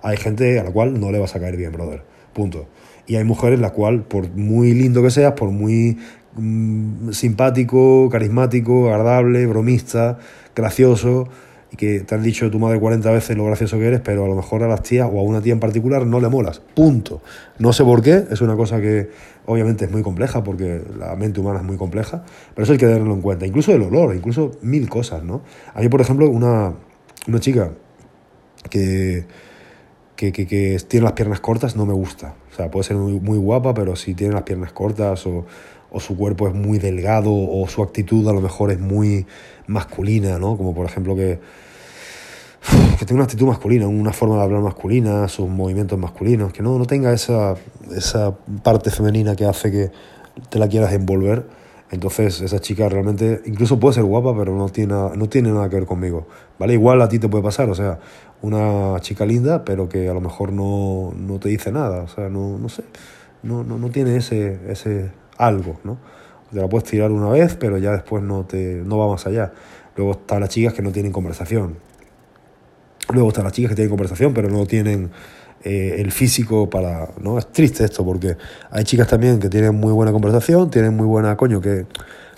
hay 0.02 0.18
gente 0.18 0.60
a 0.60 0.64
la 0.64 0.70
cual 0.70 1.00
no 1.00 1.10
le 1.10 1.18
vas 1.18 1.34
a 1.34 1.40
caer 1.40 1.56
bien, 1.56 1.72
brother. 1.72 2.02
Punto. 2.34 2.66
Y 3.06 3.16
hay 3.16 3.24
mujeres 3.24 3.60
la 3.60 3.70
cual, 3.70 4.02
por 4.02 4.28
muy 4.30 4.72
lindo 4.74 5.02
que 5.02 5.10
seas, 5.10 5.32
por 5.34 5.50
muy 5.50 5.96
Mm, 6.38 7.12
simpático, 7.12 8.10
carismático, 8.10 8.88
agradable, 8.88 9.46
bromista, 9.46 10.18
gracioso, 10.54 11.28
y 11.72 11.76
que 11.76 12.00
te 12.00 12.14
han 12.14 12.22
dicho 12.22 12.50
tu 12.50 12.58
madre 12.58 12.78
40 12.78 13.10
veces 13.10 13.36
lo 13.38 13.46
gracioso 13.46 13.78
que 13.78 13.86
eres, 13.86 14.00
pero 14.00 14.24
a 14.26 14.28
lo 14.28 14.34
mejor 14.34 14.62
a 14.62 14.68
las 14.68 14.82
tías 14.82 15.08
o 15.10 15.18
a 15.18 15.22
una 15.22 15.40
tía 15.40 15.54
en 15.54 15.60
particular 15.60 16.06
no 16.06 16.20
le 16.20 16.28
molas. 16.28 16.60
Punto. 16.74 17.22
No 17.58 17.72
sé 17.72 17.84
por 17.84 18.02
qué, 18.02 18.24
es 18.30 18.42
una 18.42 18.54
cosa 18.54 18.80
que 18.82 19.08
obviamente 19.46 19.86
es 19.86 19.90
muy 19.90 20.02
compleja 20.02 20.44
porque 20.44 20.82
la 20.98 21.16
mente 21.16 21.40
humana 21.40 21.60
es 21.60 21.64
muy 21.64 21.78
compleja, 21.78 22.24
pero 22.54 22.64
eso 22.64 22.72
hay 22.72 22.78
que 22.78 22.86
tenerlo 22.86 23.14
en 23.14 23.22
cuenta. 23.22 23.46
Incluso 23.46 23.72
el 23.72 23.82
olor, 23.82 24.14
incluso 24.14 24.52
mil 24.60 24.88
cosas, 24.90 25.24
¿no? 25.24 25.42
A 25.74 25.80
por 25.88 26.02
ejemplo, 26.02 26.28
una, 26.28 26.74
una 27.26 27.40
chica 27.40 27.70
que, 28.68 29.24
que, 30.16 30.32
que, 30.32 30.78
tiene 30.88 31.04
las 31.04 31.12
piernas 31.12 31.40
cortas 31.40 31.76
no 31.76 31.86
me 31.86 31.92
gusta. 31.92 32.34
O 32.52 32.56
sea, 32.56 32.70
puede 32.70 32.84
ser 32.84 32.96
muy, 32.96 33.20
muy 33.20 33.38
guapa, 33.38 33.74
pero 33.74 33.96
si 33.96 34.14
tiene 34.14 34.34
las 34.34 34.42
piernas 34.42 34.72
cortas 34.72 35.26
o 35.26 35.46
o 35.90 36.00
su 36.00 36.16
cuerpo 36.16 36.48
es 36.48 36.54
muy 36.54 36.78
delgado 36.78 37.32
o 37.32 37.66
su 37.68 37.82
actitud 37.82 38.28
a 38.28 38.32
lo 38.32 38.40
mejor 38.40 38.70
es 38.70 38.78
muy 38.78 39.26
masculina, 39.66 40.38
¿no? 40.38 40.56
Como 40.56 40.74
por 40.74 40.86
ejemplo 40.86 41.14
que, 41.16 41.38
que 42.98 43.06
tenga 43.06 43.14
una 43.14 43.24
actitud 43.24 43.46
masculina, 43.46 43.86
una 43.86 44.12
forma 44.12 44.36
de 44.36 44.42
hablar 44.42 44.60
masculina, 44.60 45.28
sus 45.28 45.48
movimientos 45.48 45.98
masculinos, 45.98 46.52
que 46.52 46.62
no, 46.62 46.78
no 46.78 46.84
tenga 46.84 47.12
esa, 47.12 47.54
esa 47.96 48.34
parte 48.62 48.90
femenina 48.90 49.36
que 49.36 49.46
hace 49.46 49.70
que 49.70 49.90
te 50.50 50.58
la 50.58 50.68
quieras 50.68 50.92
envolver. 50.92 51.46
Entonces 51.90 52.40
esa 52.40 52.58
chica 52.58 52.88
realmente, 52.88 53.42
incluso 53.46 53.78
puede 53.78 53.94
ser 53.94 54.04
guapa, 54.04 54.36
pero 54.36 54.56
no 54.56 54.68
tiene, 54.68 54.94
no 54.94 55.28
tiene 55.28 55.52
nada 55.52 55.68
que 55.68 55.76
ver 55.76 55.86
conmigo. 55.86 56.26
¿Vale? 56.58 56.72
Igual 56.72 57.00
a 57.00 57.08
ti 57.08 57.18
te 57.18 57.28
puede 57.28 57.44
pasar, 57.44 57.70
o 57.70 57.74
sea, 57.74 58.00
una 58.42 58.98
chica 59.00 59.24
linda, 59.24 59.64
pero 59.64 59.88
que 59.88 60.08
a 60.08 60.14
lo 60.14 60.20
mejor 60.20 60.52
no, 60.52 61.12
no 61.16 61.38
te 61.38 61.48
dice 61.48 61.70
nada, 61.70 62.02
o 62.02 62.08
sea, 62.08 62.28
no, 62.28 62.58
no 62.58 62.68
sé, 62.68 62.82
no, 63.42 63.62
no, 63.62 63.78
no 63.78 63.90
tiene 63.90 64.16
ese, 64.16 64.58
ese, 64.68 65.10
algo, 65.38 65.78
¿no? 65.84 65.98
Te 66.50 66.60
la 66.60 66.68
puedes 66.68 66.88
tirar 66.88 67.10
una 67.10 67.28
vez, 67.28 67.56
pero 67.56 67.78
ya 67.78 67.92
después 67.92 68.22
no, 68.22 68.44
te, 68.44 68.82
no 68.84 68.98
va 68.98 69.08
más 69.08 69.26
allá. 69.26 69.52
Luego 69.96 70.12
están 70.12 70.40
las 70.40 70.48
chicas 70.48 70.72
que 70.72 70.82
no 70.82 70.92
tienen 70.92 71.12
conversación. 71.12 71.76
Luego 73.12 73.28
están 73.28 73.44
las 73.44 73.52
chicas 73.52 73.70
que 73.70 73.74
tienen 73.76 73.90
conversación, 73.90 74.32
pero 74.32 74.48
no 74.48 74.66
tienen 74.66 75.10
eh, 75.64 75.96
el 75.98 76.12
físico 76.12 76.70
para... 76.70 77.08
¿no? 77.20 77.38
Es 77.38 77.52
triste 77.52 77.84
esto, 77.84 78.04
porque 78.04 78.36
hay 78.70 78.84
chicas 78.84 79.08
también 79.08 79.38
que 79.38 79.48
tienen 79.48 79.74
muy 79.74 79.92
buena 79.92 80.12
conversación, 80.12 80.70
tienen 80.70 80.96
muy 80.96 81.06
buena, 81.06 81.36
coño, 81.36 81.60
que, 81.60 81.86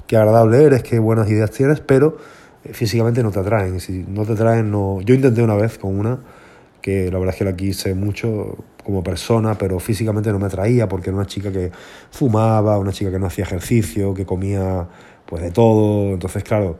que 0.07 0.17
agradable 0.17 0.63
eres, 0.63 0.83
qué 0.83 0.99
buenas 0.99 1.31
ideas 1.31 1.51
tienes, 1.51 1.81
pero 1.81 2.17
eh, 2.65 2.73
físicamente 2.73 3.23
no 3.23 3.31
te 3.31 3.41
atraen. 3.41 3.81
Si 3.81 4.05
no 4.09 4.25
te 4.25 4.33
atraen, 4.33 4.71
no... 4.71 5.01
Yo 5.03 5.15
intenté 5.15 5.43
una 5.43 5.55
vez 5.55 5.79
con 5.79 5.99
una 5.99 6.19
que 6.81 7.11
la 7.11 7.19
verdad 7.19 7.35
es 7.35 7.39
que 7.39 7.45
la 7.45 7.57
quise 7.57 7.95
mucho 7.95 8.57
como 8.85 9.03
persona, 9.03 9.57
pero 9.59 9.79
físicamente 9.81 10.33
no 10.33 10.39
me 10.39 10.47
atraía 10.47 10.89
porque 10.89 11.11
era 11.11 11.17
una 11.19 11.27
chica 11.27 11.53
que 11.53 11.71
fumaba, 12.11 12.79
una 12.79 12.93
chica 12.93 13.11
que 13.11 13.19
no 13.19 13.27
hacía 13.27 13.45
ejercicio, 13.45 14.15
que 14.15 14.25
comía 14.25 14.87
pues 15.27 15.43
de 15.43 15.51
todo, 15.51 16.15
entonces 16.15 16.43
claro, 16.43 16.79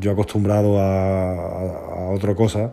yo 0.00 0.10
acostumbrado 0.10 0.80
a, 0.80 2.10
otra 2.12 2.34
cosa 2.34 2.72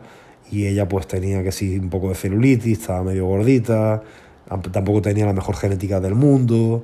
y 0.52 0.68
ella 0.68 0.88
pues 0.88 1.08
tenía 1.08 1.44
que 1.44 1.52
sí 1.52 1.78
un 1.78 1.90
poco 1.90 2.10
de 2.10 2.16
celulitis, 2.16 2.80
estaba 2.80 3.04
medio 3.04 3.26
gordita, 3.26 4.02
tampoco 4.72 5.02
tenía 5.02 5.26
la 5.26 5.34
mejor 5.34 5.56
genética 5.56 6.00
del 6.00 6.16
mundo, 6.16 6.84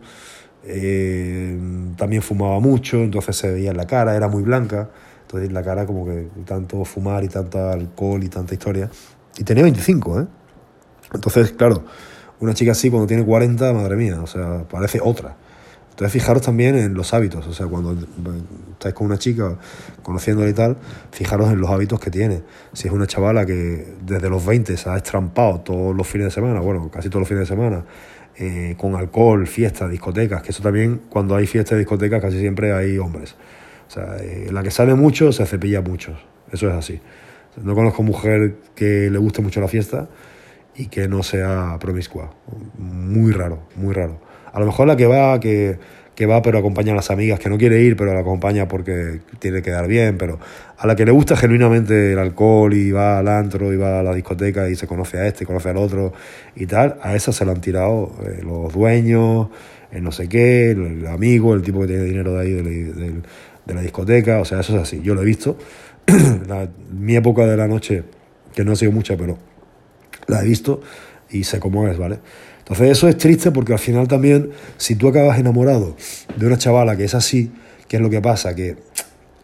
eh, 0.63 1.59
también 1.97 2.21
fumaba 2.21 2.59
mucho, 2.59 2.97
entonces 2.97 3.35
se 3.35 3.51
veía 3.51 3.71
en 3.71 3.77
la 3.77 3.87
cara, 3.87 4.15
era 4.15 4.27
muy 4.27 4.43
blanca, 4.43 4.89
entonces 5.21 5.51
la 5.51 5.63
cara 5.63 5.85
como 5.85 6.05
que 6.05 6.27
tanto 6.45 6.85
fumar 6.85 7.23
y 7.23 7.27
tanta 7.27 7.71
alcohol 7.71 8.23
y 8.23 8.29
tanta 8.29 8.53
historia. 8.53 8.89
Y 9.37 9.43
tenía 9.43 9.63
25, 9.63 10.21
¿eh? 10.21 10.27
Entonces, 11.13 11.51
claro, 11.51 11.83
una 12.39 12.53
chica 12.53 12.71
así 12.71 12.89
cuando 12.89 13.07
tiene 13.07 13.25
40, 13.25 13.73
madre 13.73 13.95
mía, 13.95 14.21
o 14.21 14.27
sea, 14.27 14.63
parece 14.69 14.99
otra. 15.01 15.35
Entonces 15.95 16.11
fijaros 16.11 16.41
también 16.41 16.75
en 16.75 16.93
los 16.93 17.13
hábitos, 17.13 17.47
o 17.47 17.53
sea, 17.53 17.67
cuando 17.67 17.95
estáis 18.73 18.93
con 18.93 19.07
una 19.07 19.17
chica 19.17 19.57
conociéndola 20.03 20.49
y 20.49 20.53
tal, 20.53 20.75
fijaros 21.11 21.49
en 21.49 21.61
los 21.61 21.69
hábitos 21.69 22.01
que 22.01 22.11
tiene. 22.11 22.41
Si 22.73 22.89
es 22.89 22.93
una 22.93 23.07
chavala 23.07 23.45
que 23.45 23.95
desde 24.05 24.29
los 24.29 24.45
20 24.45 24.75
se 24.75 24.89
ha 24.89 24.97
estrampado 24.97 25.61
todos 25.61 25.95
los 25.95 26.05
fines 26.05 26.25
de 26.25 26.31
semana, 26.31 26.59
bueno, 26.59 26.91
casi 26.91 27.07
todos 27.07 27.21
los 27.21 27.29
fines 27.29 27.47
de 27.47 27.55
semana, 27.55 27.85
eh, 28.35 28.75
con 28.77 28.93
alcohol, 28.95 29.47
fiestas, 29.47 29.89
discotecas, 29.89 30.43
que 30.43 30.51
eso 30.51 30.61
también, 30.61 31.03
cuando 31.09 31.33
hay 31.33 31.47
fiestas 31.47 31.77
y 31.77 31.79
discotecas, 31.79 32.21
casi 32.21 32.41
siempre 32.41 32.73
hay 32.73 32.97
hombres. 32.97 33.37
O 33.87 33.91
sea, 33.91 34.17
eh, 34.19 34.49
la 34.51 34.63
que 34.63 34.71
sale 34.71 34.95
mucho 34.95 35.31
se 35.31 35.45
cepilla 35.45 35.79
mucho, 35.79 36.17
eso 36.51 36.67
es 36.67 36.73
así. 36.73 36.99
No 37.63 37.73
conozco 37.73 38.03
mujer 38.03 38.57
que 38.75 39.09
le 39.09 39.17
guste 39.17 39.41
mucho 39.41 39.61
la 39.61 39.69
fiesta 39.69 40.09
y 40.75 40.87
que 40.87 41.07
no 41.07 41.23
sea 41.23 41.77
promiscua. 41.79 42.31
Muy 42.77 43.31
raro, 43.31 43.59
muy 43.77 43.93
raro. 43.93 44.24
A 44.55 44.59
lo 44.61 44.65
mejor 44.65 44.87
la 44.87 44.95
que 44.95 45.05
va, 45.05 45.37
que, 45.41 45.77
que 46.15 46.25
va 46.25 46.41
pero 46.41 46.57
acompaña 46.57 46.93
a 46.93 46.95
las 46.95 47.11
amigas, 47.11 47.39
que 47.39 47.49
no 47.49 47.57
quiere 47.57 47.81
ir 47.81 47.97
pero 47.97 48.13
la 48.13 48.21
acompaña 48.21 48.69
porque 48.69 49.19
tiene 49.39 49.61
que 49.61 49.69
dar 49.69 49.85
bien, 49.85 50.17
pero 50.17 50.39
a 50.77 50.87
la 50.87 50.95
que 50.95 51.05
le 51.05 51.11
gusta 51.11 51.35
genuinamente 51.35 52.13
el 52.13 52.19
alcohol 52.19 52.73
y 52.73 52.89
va 52.89 53.19
al 53.19 53.27
antro 53.27 53.73
y 53.73 53.75
va 53.75 53.99
a 53.99 54.03
la 54.03 54.13
discoteca 54.13 54.69
y 54.69 54.75
se 54.75 54.87
conoce 54.87 55.17
a 55.17 55.27
este, 55.27 55.45
conoce 55.45 55.69
al 55.69 55.77
otro 55.77 56.13
y 56.55 56.67
tal, 56.67 56.97
a 57.01 57.15
esa 57.17 57.33
se 57.33 57.43
lo 57.43 57.51
han 57.51 57.59
tirado 57.59 58.15
eh, 58.25 58.43
los 58.43 58.73
dueños, 58.73 59.49
el 59.91 60.03
no 60.03 60.13
sé 60.13 60.29
qué, 60.29 60.71
el, 60.71 61.05
amigo, 61.07 61.53
el 61.53 61.61
tipo 61.61 61.81
que 61.81 61.87
tiene 61.87 62.03
dinero 62.03 62.33
de 62.35 62.41
ahí 62.41 62.51
de, 62.53 63.73
la 63.73 63.81
discoteca, 63.81 64.39
o 64.39 64.45
sea, 64.45 64.61
eso 64.61 64.73
es 64.77 64.83
así, 64.83 65.01
yo 65.01 65.15
lo 65.15 65.21
he 65.21 65.25
visto. 65.25 65.57
mi 66.93 67.17
época 67.17 67.45
de 67.45 67.57
la 67.57 67.67
noche, 67.67 68.03
que 68.53 68.63
no 68.63 68.71
ha 68.71 68.75
sido 68.77 68.93
mucha, 68.93 69.17
pero 69.17 69.37
la 70.27 70.41
he 70.41 70.45
visto 70.45 70.81
y 71.29 71.43
sé 71.43 71.59
cómo 71.59 71.87
es, 71.89 71.97
¿vale? 71.97 72.19
Entonces 72.65 72.89
eso 72.89 73.07
es 73.07 73.17
triste 73.17 73.51
porque 73.51 73.73
al 73.73 73.79
final 73.79 74.07
también, 74.07 74.49
si 74.77 74.95
tú 74.95 75.07
acabas 75.07 75.37
enamorado 75.37 75.95
de 76.35 76.47
una 76.47 76.57
chavala 76.57 76.97
que 76.97 77.03
es 77.03 77.13
así, 77.13 77.51
¿qué 77.87 77.97
es 77.97 78.01
lo 78.01 78.09
que 78.09 78.21
pasa? 78.21 78.55
Que, 78.55 78.75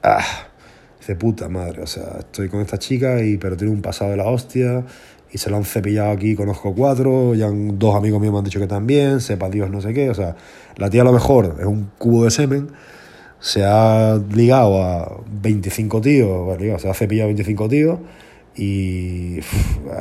ah, 0.02 0.26
dice 1.00 1.16
puta 1.16 1.48
madre, 1.48 1.84
o 1.84 1.88
sea, 1.88 2.16
estoy 2.18 2.50
con 2.50 2.62
esta 2.62 2.80
chica 2.80 3.22
y 3.22 3.38
pero 3.38 3.56
tiene 3.56 3.72
un 3.72 3.84
pasado 3.84 4.10
de 4.10 4.18
la 4.18 4.26
hostia 4.26 4.84
y 5.32 5.38
se 5.38 5.52
lo 5.52 5.58
han 5.58 5.66
cepillado 5.66 6.10
aquí, 6.10 6.36
conozco 6.36 6.74
cuatro, 6.74 7.36
ya 7.36 7.48
dos 7.52 7.96
amigos 7.96 8.20
míos 8.20 8.34
me 8.34 8.40
han 8.40 8.46
dicho 8.46 8.60
que 8.60 8.66
también, 8.66 9.22
sepa 9.22 9.52
Dios 9.52 9.70
no 9.70 9.82
sé 9.82 9.94
qué, 9.94 10.10
o 10.10 10.16
sea, 10.16 10.36
la 10.78 10.90
tía 10.90 11.02
a 11.02 11.06
lo 11.06 11.14
mejor 11.14 11.58
es 11.60 11.66
un 11.68 11.92
cubo 12.00 12.24
de 12.24 12.32
semen, 12.32 12.70
se 13.40 13.64
ha 13.64 14.20
ligado 14.34 14.82
a 14.82 15.22
25 15.44 16.02
tíos, 16.02 16.58
se 16.82 16.90
ha 16.90 16.94
cepillado 16.96 17.26
a 17.26 17.34
25 17.34 17.70
tíos 17.70 18.00
y 18.56 19.40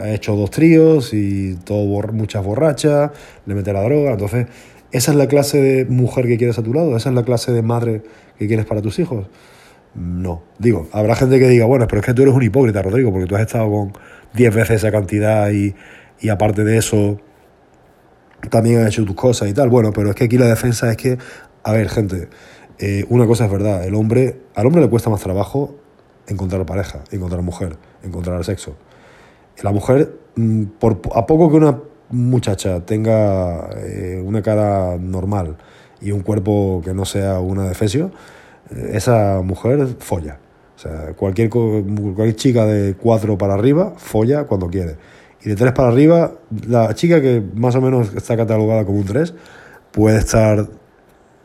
ha 0.00 0.10
hecho 0.10 0.34
dos 0.34 0.50
tríos 0.50 1.12
y 1.12 1.56
todo 1.64 1.84
muchas 2.12 2.44
borrachas, 2.44 3.10
le 3.46 3.54
mete 3.54 3.72
la 3.72 3.82
droga, 3.82 4.12
entonces 4.12 4.46
esa 4.92 5.12
es 5.12 5.16
la 5.16 5.28
clase 5.28 5.60
de 5.60 5.84
mujer 5.84 6.26
que 6.26 6.36
quieres 6.36 6.58
a 6.58 6.62
tu 6.62 6.74
lado, 6.74 6.96
esa 6.96 7.10
es 7.10 7.14
la 7.14 7.24
clase 7.24 7.52
de 7.52 7.62
madre 7.62 8.02
que 8.38 8.46
quieres 8.48 8.66
para 8.66 8.82
tus 8.82 8.98
hijos. 8.98 9.26
No, 9.94 10.42
digo, 10.58 10.88
habrá 10.92 11.16
gente 11.16 11.38
que 11.38 11.48
diga, 11.48 11.66
bueno, 11.66 11.86
pero 11.88 12.00
es 12.00 12.06
que 12.06 12.14
tú 12.14 12.22
eres 12.22 12.34
un 12.34 12.42
hipócrita, 12.42 12.82
Rodrigo, 12.82 13.12
porque 13.12 13.26
tú 13.26 13.34
has 13.36 13.42
estado 13.42 13.70
con 13.70 13.92
10 14.34 14.54
veces 14.54 14.76
esa 14.76 14.92
cantidad 14.92 15.50
y, 15.50 15.74
y 16.20 16.28
aparte 16.28 16.64
de 16.64 16.76
eso 16.76 17.18
también 18.50 18.80
has 18.80 18.88
hecho 18.88 19.04
tus 19.04 19.16
cosas 19.16 19.48
y 19.48 19.52
tal. 19.52 19.68
Bueno, 19.68 19.92
pero 19.92 20.10
es 20.10 20.16
que 20.16 20.24
aquí 20.24 20.38
la 20.38 20.46
defensa 20.46 20.90
es 20.90 20.96
que, 20.96 21.18
a 21.62 21.72
ver, 21.72 21.88
gente, 21.88 22.28
eh, 22.78 23.04
una 23.08 23.26
cosa 23.26 23.44
es 23.44 23.50
verdad, 23.50 23.84
el 23.84 23.94
hombre, 23.94 24.40
al 24.54 24.66
hombre 24.66 24.80
le 24.80 24.88
cuesta 24.88 25.10
más 25.10 25.20
trabajo 25.20 25.76
encontrar 26.26 26.64
pareja, 26.64 27.02
encontrar 27.10 27.42
mujer, 27.42 27.76
encontrar 28.02 28.44
sexo. 28.44 28.76
La 29.62 29.72
mujer, 29.72 30.18
mm, 30.36 30.64
por, 30.78 31.00
a 31.14 31.26
poco 31.26 31.50
que 31.50 31.56
una 31.56 31.78
muchacha 32.10 32.84
tenga 32.84 33.70
eh, 33.76 34.22
una 34.24 34.42
cara 34.42 34.96
normal 34.98 35.56
y 36.00 36.10
un 36.12 36.20
cuerpo 36.20 36.82
que 36.84 36.94
no 36.94 37.04
sea 37.04 37.40
una 37.40 37.68
defesio, 37.68 38.10
eh, 38.70 38.92
esa 38.94 39.40
mujer 39.42 39.86
folla. 39.98 40.38
O 40.76 40.78
sea, 40.78 41.12
cualquier, 41.14 41.50
cualquier 41.50 42.36
chica 42.36 42.64
de 42.64 42.94
cuatro 42.94 43.36
para 43.36 43.54
arriba 43.54 43.94
folla 43.96 44.44
cuando 44.44 44.68
quiere. 44.68 44.96
Y 45.42 45.50
de 45.50 45.56
tres 45.56 45.72
para 45.72 45.88
arriba, 45.88 46.32
la 46.66 46.94
chica 46.94 47.20
que 47.20 47.42
más 47.54 47.74
o 47.74 47.80
menos 47.80 48.14
está 48.14 48.36
catalogada 48.36 48.84
como 48.84 48.98
un 48.98 49.04
tres 49.04 49.34
puede 49.90 50.18
estar 50.18 50.68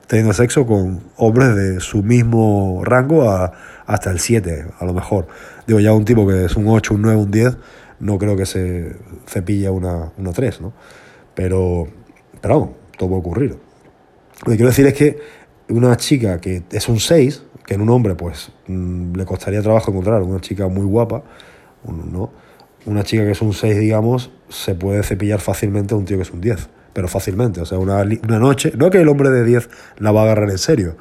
teniendo 0.07 0.33
sexo 0.33 0.65
con 0.65 1.01
hombres 1.17 1.55
de 1.55 1.79
su 1.79 2.03
mismo 2.03 2.81
rango 2.83 3.29
a, 3.29 3.51
hasta 3.85 4.11
el 4.11 4.19
7, 4.19 4.67
a 4.79 4.85
lo 4.85 4.93
mejor. 4.93 5.27
Digo, 5.67 5.79
ya 5.79 5.93
un 5.93 6.05
tipo 6.05 6.27
que 6.27 6.45
es 6.45 6.55
un 6.55 6.67
8, 6.67 6.93
un 6.93 7.01
9, 7.01 7.17
un 7.17 7.31
10, 7.31 7.57
no 7.99 8.17
creo 8.17 8.35
que 8.35 8.45
se 8.45 8.95
cepille 9.27 9.69
una, 9.69 10.11
una 10.17 10.31
3, 10.31 10.61
¿no? 10.61 10.73
Pero, 11.33 11.87
pero 12.41 12.59
vamos, 12.59 12.75
todo 12.97 13.09
puede 13.09 13.19
ocurrir. 13.19 13.49
Lo 14.45 14.51
que 14.51 14.57
quiero 14.57 14.69
decir 14.69 14.85
es 14.85 14.93
que 14.93 15.17
una 15.69 15.95
chica 15.97 16.39
que 16.39 16.63
es 16.71 16.87
un 16.87 16.99
6, 16.99 17.43
que 17.65 17.73
en 17.73 17.81
un 17.81 17.89
hombre 17.89 18.15
pues 18.15 18.51
mm, 18.67 19.15
le 19.15 19.25
costaría 19.25 19.61
trabajo 19.61 19.91
encontrar 19.91 20.21
una 20.21 20.39
chica 20.39 20.67
muy 20.67 20.85
guapa, 20.85 21.23
¿no? 21.83 22.31
Una 22.85 23.03
chica 23.03 23.23
que 23.23 23.31
es 23.31 23.41
un 23.41 23.53
6, 23.53 23.79
digamos, 23.79 24.31
se 24.49 24.75
puede 24.75 25.01
cepillar 25.01 25.39
fácilmente 25.39 25.95
a 25.95 25.97
un 25.97 26.05
tío 26.05 26.17
que 26.17 26.23
es 26.23 26.31
un 26.31 26.41
10 26.41 26.69
pero 26.95 27.09
fácilmente. 27.09 27.59
O 27.59 27.65
sea, 27.65 27.77
una, 27.77 27.97
una 28.01 28.39
noche, 28.39 28.71
no 28.77 28.89
que 28.89 29.01
el 29.01 29.09
hombre 29.09 29.29
de 29.29 29.43
10 29.43 29.69
la 29.99 30.13
va 30.13 30.21
a 30.21 30.23
agarrar 30.23 30.49
en 30.49 30.57
serio, 30.57 30.95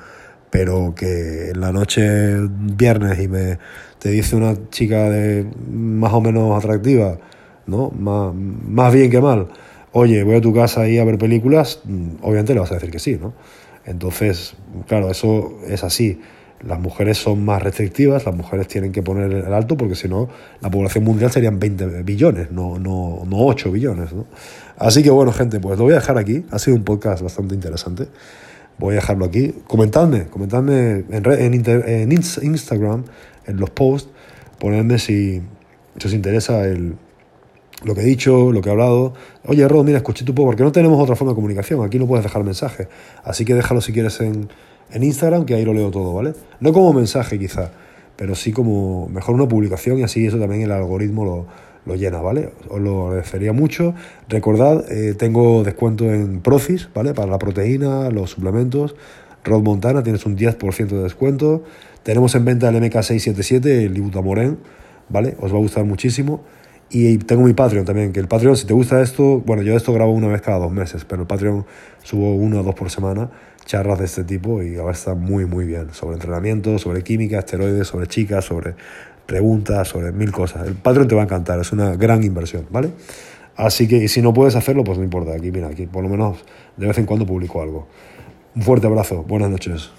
pero 0.51 0.93
que 0.97 1.51
en 1.51 1.61
la 1.61 1.71
noche 1.71 2.37
viernes 2.51 3.21
y 3.21 3.29
me 3.29 3.59
te 4.01 4.11
dice 4.11 4.35
una 4.35 4.57
chica 4.71 5.09
de 5.09 5.47
más 5.71 6.13
o 6.13 6.21
menos 6.21 6.59
atractiva, 6.59 7.19
¿no? 7.67 7.91
Más, 7.91 8.35
más 8.35 8.93
bien 8.93 9.09
que 9.09 9.21
mal, 9.21 9.47
oye, 9.93 10.25
voy 10.25 10.35
a 10.35 10.41
tu 10.41 10.53
casa 10.53 10.89
y 10.89 10.99
a 10.99 11.05
ver 11.05 11.17
películas, 11.17 11.81
mm, 11.85 12.17
obviamente 12.23 12.55
le 12.55 12.61
vas 12.61 12.73
a 12.73 12.75
decir 12.75 12.91
que 12.91 12.99
sí, 12.99 13.17
¿no? 13.19 13.33
Entonces, 13.87 14.57
claro, 14.89 15.11
eso 15.11 15.59
es 15.69 15.85
así. 15.85 16.21
Las 16.61 16.81
mujeres 16.81 17.19
son 17.19 17.45
más 17.45 17.63
restrictivas, 17.63 18.27
las 18.27 18.35
mujeres 18.35 18.67
tienen 18.67 18.91
que 18.91 19.03
poner 19.03 19.31
el 19.33 19.53
alto 19.53 19.77
porque 19.77 19.95
si 19.95 20.09
no, 20.09 20.29
la 20.61 20.71
población 20.71 21.05
mundial 21.05 21.31
serían 21.31 21.61
20 21.61 22.03
billones, 22.03 22.51
no, 22.51 22.79
no, 22.79 23.23
no 23.27 23.37
8 23.47 23.71
billones. 23.71 24.13
¿no? 24.13 24.27
Así 24.77 25.03
que 25.03 25.11
bueno, 25.11 25.33
gente, 25.33 25.61
pues 25.61 25.79
lo 25.79 25.85
voy 25.85 25.93
a 25.93 25.97
dejar 25.97 26.19
aquí. 26.19 26.45
Ha 26.51 26.59
sido 26.59 26.77
un 26.77 26.85
podcast 26.85 27.23
bastante 27.23 27.55
interesante. 27.55 28.09
Voy 28.79 28.93
a 28.93 28.97
dejarlo 28.97 29.25
aquí. 29.25 29.55
Comentadme, 29.67 30.27
comentadme 30.27 31.05
en, 31.11 31.65
en, 31.67 32.13
Instagram, 32.13 33.05
en 33.47 33.57
los 33.57 33.71
posts, 33.71 34.11
ponedme 34.59 34.99
si, 34.99 35.43
os 36.05 36.13
interesa 36.13 36.67
el, 36.67 36.97
lo 37.85 37.95
que 37.95 38.01
he 38.01 38.05
dicho, 38.05 38.51
lo 38.51 38.61
que 38.61 38.69
he 38.69 38.73
hablado. 38.73 39.15
Oye, 39.47 39.67
Rod, 39.69 39.85
mira, 39.85 39.99
escuché 39.99 40.25
tu 40.25 40.35
poco, 40.35 40.49
porque 40.49 40.65
no 40.65 40.73
tenemos 40.73 41.01
otra 41.01 41.15
forma 41.15 41.33
de 41.33 41.37
comunicación. 41.37 41.85
Aquí 41.85 41.99
no 41.99 42.07
puedes 42.09 42.25
dejar 42.25 42.43
mensaje. 42.43 42.89
Así 43.23 43.45
que 43.45 43.55
déjalo 43.55 43.81
si 43.81 43.93
quieres 43.93 44.21
en, 44.21 44.49
en 44.91 45.03
Instagram, 45.05 45.45
que 45.45 45.55
ahí 45.55 45.65
lo 45.65 45.73
leo 45.73 45.93
todo, 45.93 46.13
¿vale? 46.13 46.33
No 46.59 46.73
como 46.73 46.93
mensaje 46.93 47.39
quizá, 47.39 47.71
pero 48.17 48.35
sí 48.35 48.51
como 48.51 49.09
mejor 49.09 49.37
una 49.37 49.47
publicación 49.47 50.01
y 50.01 50.03
así 50.03 50.27
eso 50.27 50.39
también 50.39 50.63
el 50.63 50.73
algoritmo 50.73 51.25
lo, 51.25 51.47
lo 51.87 51.97
llena, 51.97 52.21
¿vale? 52.21 52.51
Os 52.69 52.81
lo 52.81 53.09
agradecería 53.09 53.53
mucho. 53.53 53.95
Recordad, 54.29 54.91
eh, 54.91 55.15
tengo 55.15 55.65
descuento 55.65 56.13
en 56.13 56.41
Procis, 56.41 56.89
¿vale? 56.95 57.15
Para 57.15 57.31
la 57.31 57.39
proteína, 57.39 58.11
los 58.11 58.31
suplementos. 58.31 58.95
Rod 59.45 59.63
Montana, 59.63 60.03
tienes 60.03 60.25
un 60.27 60.37
10% 60.37 60.89
de 60.89 61.03
descuento. 61.03 61.63
Tenemos 62.03 62.35
en 62.35 62.45
venta 62.45 62.69
el 62.69 62.77
MK677, 62.77 63.67
el 63.67 63.97
Ibutamoren, 63.97 64.59
¿vale? 65.09 65.37
Os 65.41 65.53
va 65.53 65.57
a 65.57 65.61
gustar 65.61 65.85
muchísimo. 65.85 66.43
Y 66.91 67.19
tengo 67.19 67.43
mi 67.43 67.55
Patreon 67.55 67.85
también, 67.85 68.13
que 68.13 68.21
el 68.21 68.29
Patreon, 68.29 68.57
si 68.57 68.67
te 68.67 68.75
gusta 68.75 69.01
esto, 69.01 69.41
bueno, 69.41 69.63
yo 69.63 69.77
esto 69.77 69.93
grabo 69.93 70.13
una 70.13 70.29
vez 70.29 70.43
cada 70.43 70.59
dos 70.59 70.71
meses, 70.73 71.05
pero 71.05 71.23
el 71.23 71.27
Patreon 71.27 71.67
subo 72.03 72.35
uno 72.35 72.61
o 72.61 72.63
dos 72.63 72.75
por 72.75 72.91
semana 72.91 73.31
charlas 73.65 73.99
de 73.99 74.05
este 74.05 74.25
tipo 74.25 74.63
y 74.63 74.77
ahora 74.77 74.93
está 74.93 75.15
muy, 75.15 75.47
muy 75.47 75.65
bien. 75.65 75.93
Sobre 75.93 76.15
entrenamiento, 76.15 76.79
sobre 76.79 77.03
química, 77.03 77.39
esteroides, 77.39 77.89
sobre 77.89 78.07
chicas, 78.07 78.45
sobre 78.45 78.75
preguntas, 79.27 79.89
sobre 79.89 80.13
mil 80.13 80.33
cosas. 80.33 80.67
El 80.67 80.75
Patreon 80.75 81.09
te 81.09 81.15
va 81.15 81.23
a 81.23 81.25
encantar, 81.25 81.59
es 81.61 81.73
una 81.73 81.97
gran 81.97 82.23
inversión, 82.23 82.67
¿vale? 82.71 82.91
Así 83.57 83.87
que, 83.87 83.97
y 83.97 84.09
si 84.09 84.21
no 84.21 84.35
puedes 84.35 84.57
hacerlo, 84.57 84.85
pues 84.85 84.99
no 84.99 85.05
importa. 85.05 85.33
Aquí, 85.35 85.51
mira, 85.51 85.69
aquí 85.69 85.87
por 85.87 86.03
lo 86.03 86.09
menos 86.09 86.45
de 86.77 86.87
vez 86.87 86.99
en 86.99 87.07
cuando 87.07 87.27
publico 87.27 87.63
algo. 87.63 87.87
Un 88.55 88.63
fuerte 88.63 88.87
abrazo, 88.87 89.23
buenas 89.23 89.51
noches. 89.51 89.91